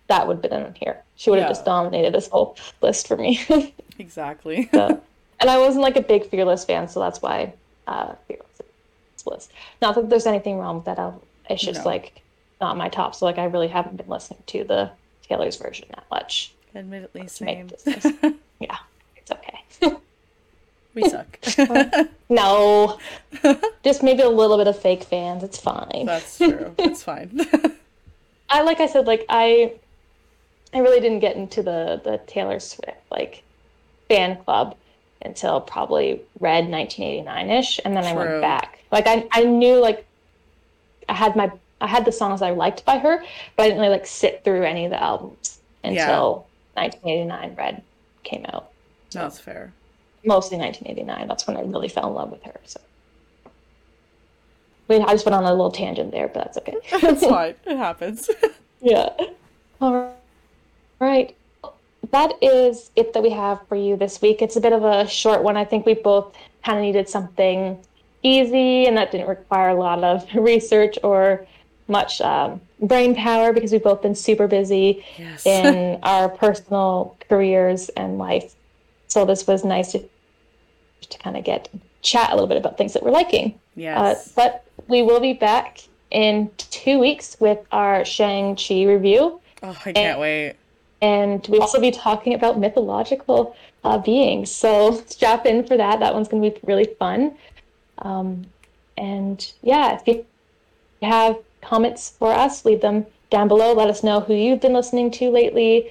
that 0.08 0.26
would 0.26 0.42
have 0.42 0.50
been 0.50 0.66
in 0.66 0.74
here. 0.74 1.00
She 1.16 1.30
would 1.30 1.38
have 1.38 1.46
Yeah. 1.48 1.52
just 1.52 1.64
dominated 1.64 2.12
this 2.12 2.28
whole 2.28 2.56
list 2.80 3.06
for 3.08 3.16
me. 3.16 3.40
exactly. 3.98 4.68
So- 4.72 5.00
and 5.40 5.50
I 5.50 5.58
wasn't 5.58 5.82
like 5.82 5.96
a 5.96 6.02
big 6.02 6.26
Fearless 6.28 6.64
fan, 6.64 6.86
so 6.88 7.00
that's 7.00 7.20
why 7.20 7.52
uh, 7.88 8.14
Fearless 8.28 8.60
is 9.16 9.26
list. 9.26 9.52
Not 9.80 9.94
that 9.96 10.08
there's 10.08 10.26
anything 10.26 10.58
wrong 10.58 10.76
with 10.76 10.84
that 10.84 10.98
album. 10.98 11.20
It's 11.50 11.62
just 11.62 11.80
No. 11.80 11.86
like 11.90 12.21
not 12.62 12.78
my 12.78 12.88
top. 12.88 13.14
So 13.14 13.26
like 13.26 13.36
I 13.36 13.44
really 13.44 13.68
haven't 13.68 13.98
been 13.98 14.08
listening 14.08 14.42
to 14.46 14.64
the 14.64 14.90
Taylor's 15.22 15.56
version 15.56 15.88
that 15.90 16.04
much. 16.10 16.54
Admittedly, 16.74 17.28
same. 17.28 17.68
yeah, 18.58 18.78
it's 19.16 19.30
okay. 19.30 19.58
we 20.94 21.06
suck. 21.08 21.38
no, 22.30 22.98
just 23.84 24.02
maybe 24.02 24.22
a 24.22 24.28
little 24.30 24.56
bit 24.56 24.68
of 24.68 24.78
fake 24.80 25.02
fans. 25.02 25.42
It's 25.42 25.58
fine. 25.58 26.06
That's 26.06 26.38
true. 26.38 26.74
It's 26.78 27.02
fine. 27.02 27.38
I 28.48 28.62
like 28.62 28.80
I 28.80 28.86
said, 28.86 29.06
like 29.06 29.26
I, 29.28 29.74
I 30.72 30.78
really 30.78 31.00
didn't 31.00 31.20
get 31.20 31.36
into 31.36 31.62
the 31.62 32.00
the 32.02 32.20
Taylor 32.26 32.60
Swift 32.60 32.96
like 33.10 33.42
fan 34.08 34.42
club 34.44 34.76
until 35.20 35.60
probably 35.60 36.22
Red 36.40 36.68
1989 36.68 37.50
ish, 37.50 37.80
and 37.84 37.94
then 37.94 38.04
I 38.04 38.14
went 38.14 38.40
back. 38.40 38.78
Like 38.90 39.06
I 39.06 39.28
I 39.32 39.44
knew 39.44 39.76
like 39.76 40.06
I 41.08 41.14
had 41.14 41.36
my 41.36 41.50
I 41.82 41.86
had 41.86 42.04
the 42.04 42.12
songs 42.12 42.42
I 42.42 42.50
liked 42.50 42.84
by 42.84 42.98
her, 42.98 43.22
but 43.56 43.62
I 43.62 43.66
didn't 43.66 43.80
really 43.80 43.92
like 43.92 44.06
sit 44.06 44.44
through 44.44 44.62
any 44.64 44.84
of 44.84 44.90
the 44.90 45.02
albums 45.02 45.58
until 45.82 46.46
1989 46.74 47.54
Red 47.56 47.82
came 48.22 48.46
out. 48.52 48.70
That's 49.10 49.38
fair. 49.38 49.72
Mostly 50.24 50.58
1989. 50.58 51.28
That's 51.28 51.46
when 51.46 51.56
I 51.56 51.62
really 51.62 51.88
fell 51.88 52.08
in 52.08 52.14
love 52.14 52.30
with 52.30 52.42
her. 52.44 52.54
So. 52.64 52.80
I 54.88 54.94
I 54.94 55.12
just 55.12 55.26
went 55.26 55.34
on 55.34 55.44
a 55.44 55.50
little 55.50 55.70
tangent 55.70 56.12
there, 56.12 56.28
but 56.28 56.44
that's 56.44 56.58
okay. 56.58 56.76
It's 56.92 57.26
fine. 57.26 57.54
It 57.66 57.76
happens. 57.76 58.30
Yeah. 58.84 59.10
All 59.80 60.12
right. 60.98 61.36
That 62.10 62.32
is 62.42 62.90
it 62.96 63.12
that 63.12 63.22
we 63.22 63.30
have 63.30 63.60
for 63.68 63.76
you 63.76 63.96
this 63.96 64.20
week. 64.20 64.42
It's 64.42 64.56
a 64.56 64.60
bit 64.60 64.72
of 64.72 64.82
a 64.82 65.06
short 65.06 65.44
one. 65.44 65.56
I 65.56 65.64
think 65.64 65.86
we 65.86 65.94
both 65.94 66.34
kind 66.64 66.78
of 66.78 66.82
needed 66.82 67.08
something 67.08 67.78
easy 68.24 68.86
and 68.86 68.96
that 68.96 69.12
didn't 69.12 69.28
require 69.28 69.68
a 69.68 69.74
lot 69.74 70.02
of 70.02 70.26
research 70.34 70.98
or 71.04 71.46
much 71.92 72.20
um, 72.20 72.60
brain 72.80 73.14
power 73.14 73.52
because 73.52 73.70
we've 73.70 73.82
both 73.82 74.02
been 74.02 74.14
super 74.16 74.48
busy 74.48 75.04
Yes. 75.18 75.46
in 75.46 76.00
our 76.02 76.28
personal 76.28 77.16
careers 77.28 77.88
and 77.90 78.18
life. 78.18 78.54
So 79.08 79.24
this 79.24 79.46
was 79.46 79.64
nice 79.64 79.92
to, 79.92 80.02
to 81.10 81.18
kind 81.18 81.36
of 81.36 81.44
get 81.44 81.68
chat 82.02 82.30
a 82.30 82.34
little 82.34 82.48
bit 82.48 82.56
about 82.56 82.76
things 82.76 82.92
that 82.94 83.02
we're 83.04 83.10
liking. 83.12 83.52
Uh, 83.52 83.56
yes. 83.76 84.32
but 84.34 84.64
we 84.88 85.02
will 85.02 85.20
be 85.20 85.34
back 85.34 85.80
in 86.10 86.50
two 86.58 86.98
weeks 86.98 87.36
with 87.38 87.58
our 87.70 88.04
Shang-Chi 88.04 88.84
review. 88.84 89.40
oh, 89.62 89.78
I 89.86 89.92
can't 89.92 90.18
wait. 90.18 90.54
And 91.00 91.46
we'll 91.48 91.62
also 91.62 91.80
be 91.80 91.90
talking 91.90 92.34
about 92.34 92.58
mythological 92.58 93.56
uh, 93.84 93.98
beings. 93.98 94.50
So 94.50 95.00
strap 95.06 95.46
in 95.46 95.66
for 95.66 95.76
that. 95.76 96.00
That 96.00 96.14
one's 96.14 96.28
going 96.28 96.42
to 96.42 96.50
be 96.50 96.60
really 96.66 96.88
fun. 96.98 97.34
Um, 97.98 98.46
and 98.96 99.52
yeah, 99.62 99.98
if 99.98 100.06
you 100.06 100.24
have 101.02 101.36
comments 101.62 102.10
for 102.18 102.32
us, 102.32 102.64
leave 102.64 102.80
them 102.82 103.06
down 103.30 103.48
below. 103.48 103.72
Let 103.72 103.88
us 103.88 104.02
know 104.02 104.20
who 104.20 104.34
you've 104.34 104.60
been 104.60 104.74
listening 104.74 105.10
to 105.12 105.30
lately, 105.30 105.90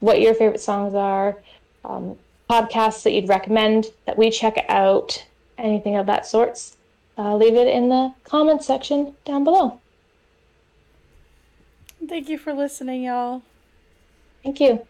what 0.00 0.20
your 0.20 0.34
favorite 0.34 0.60
songs 0.60 0.94
are, 0.94 1.38
um, 1.84 2.16
podcasts 2.50 3.02
that 3.04 3.12
you'd 3.12 3.28
recommend 3.28 3.86
that 4.04 4.18
we 4.18 4.30
check 4.30 4.64
out. 4.68 5.24
anything 5.58 5.96
of 5.96 6.06
that 6.06 6.26
sorts, 6.26 6.76
uh, 7.16 7.36
leave 7.36 7.54
it 7.54 7.68
in 7.68 7.88
the 7.88 8.12
comments 8.24 8.66
section 8.66 9.14
down 9.24 9.44
below. 9.44 9.80
Thank 12.08 12.28
you 12.28 12.36
for 12.36 12.52
listening, 12.52 13.04
y'all. 13.04 13.42
Thank 14.42 14.60
you. 14.60 14.84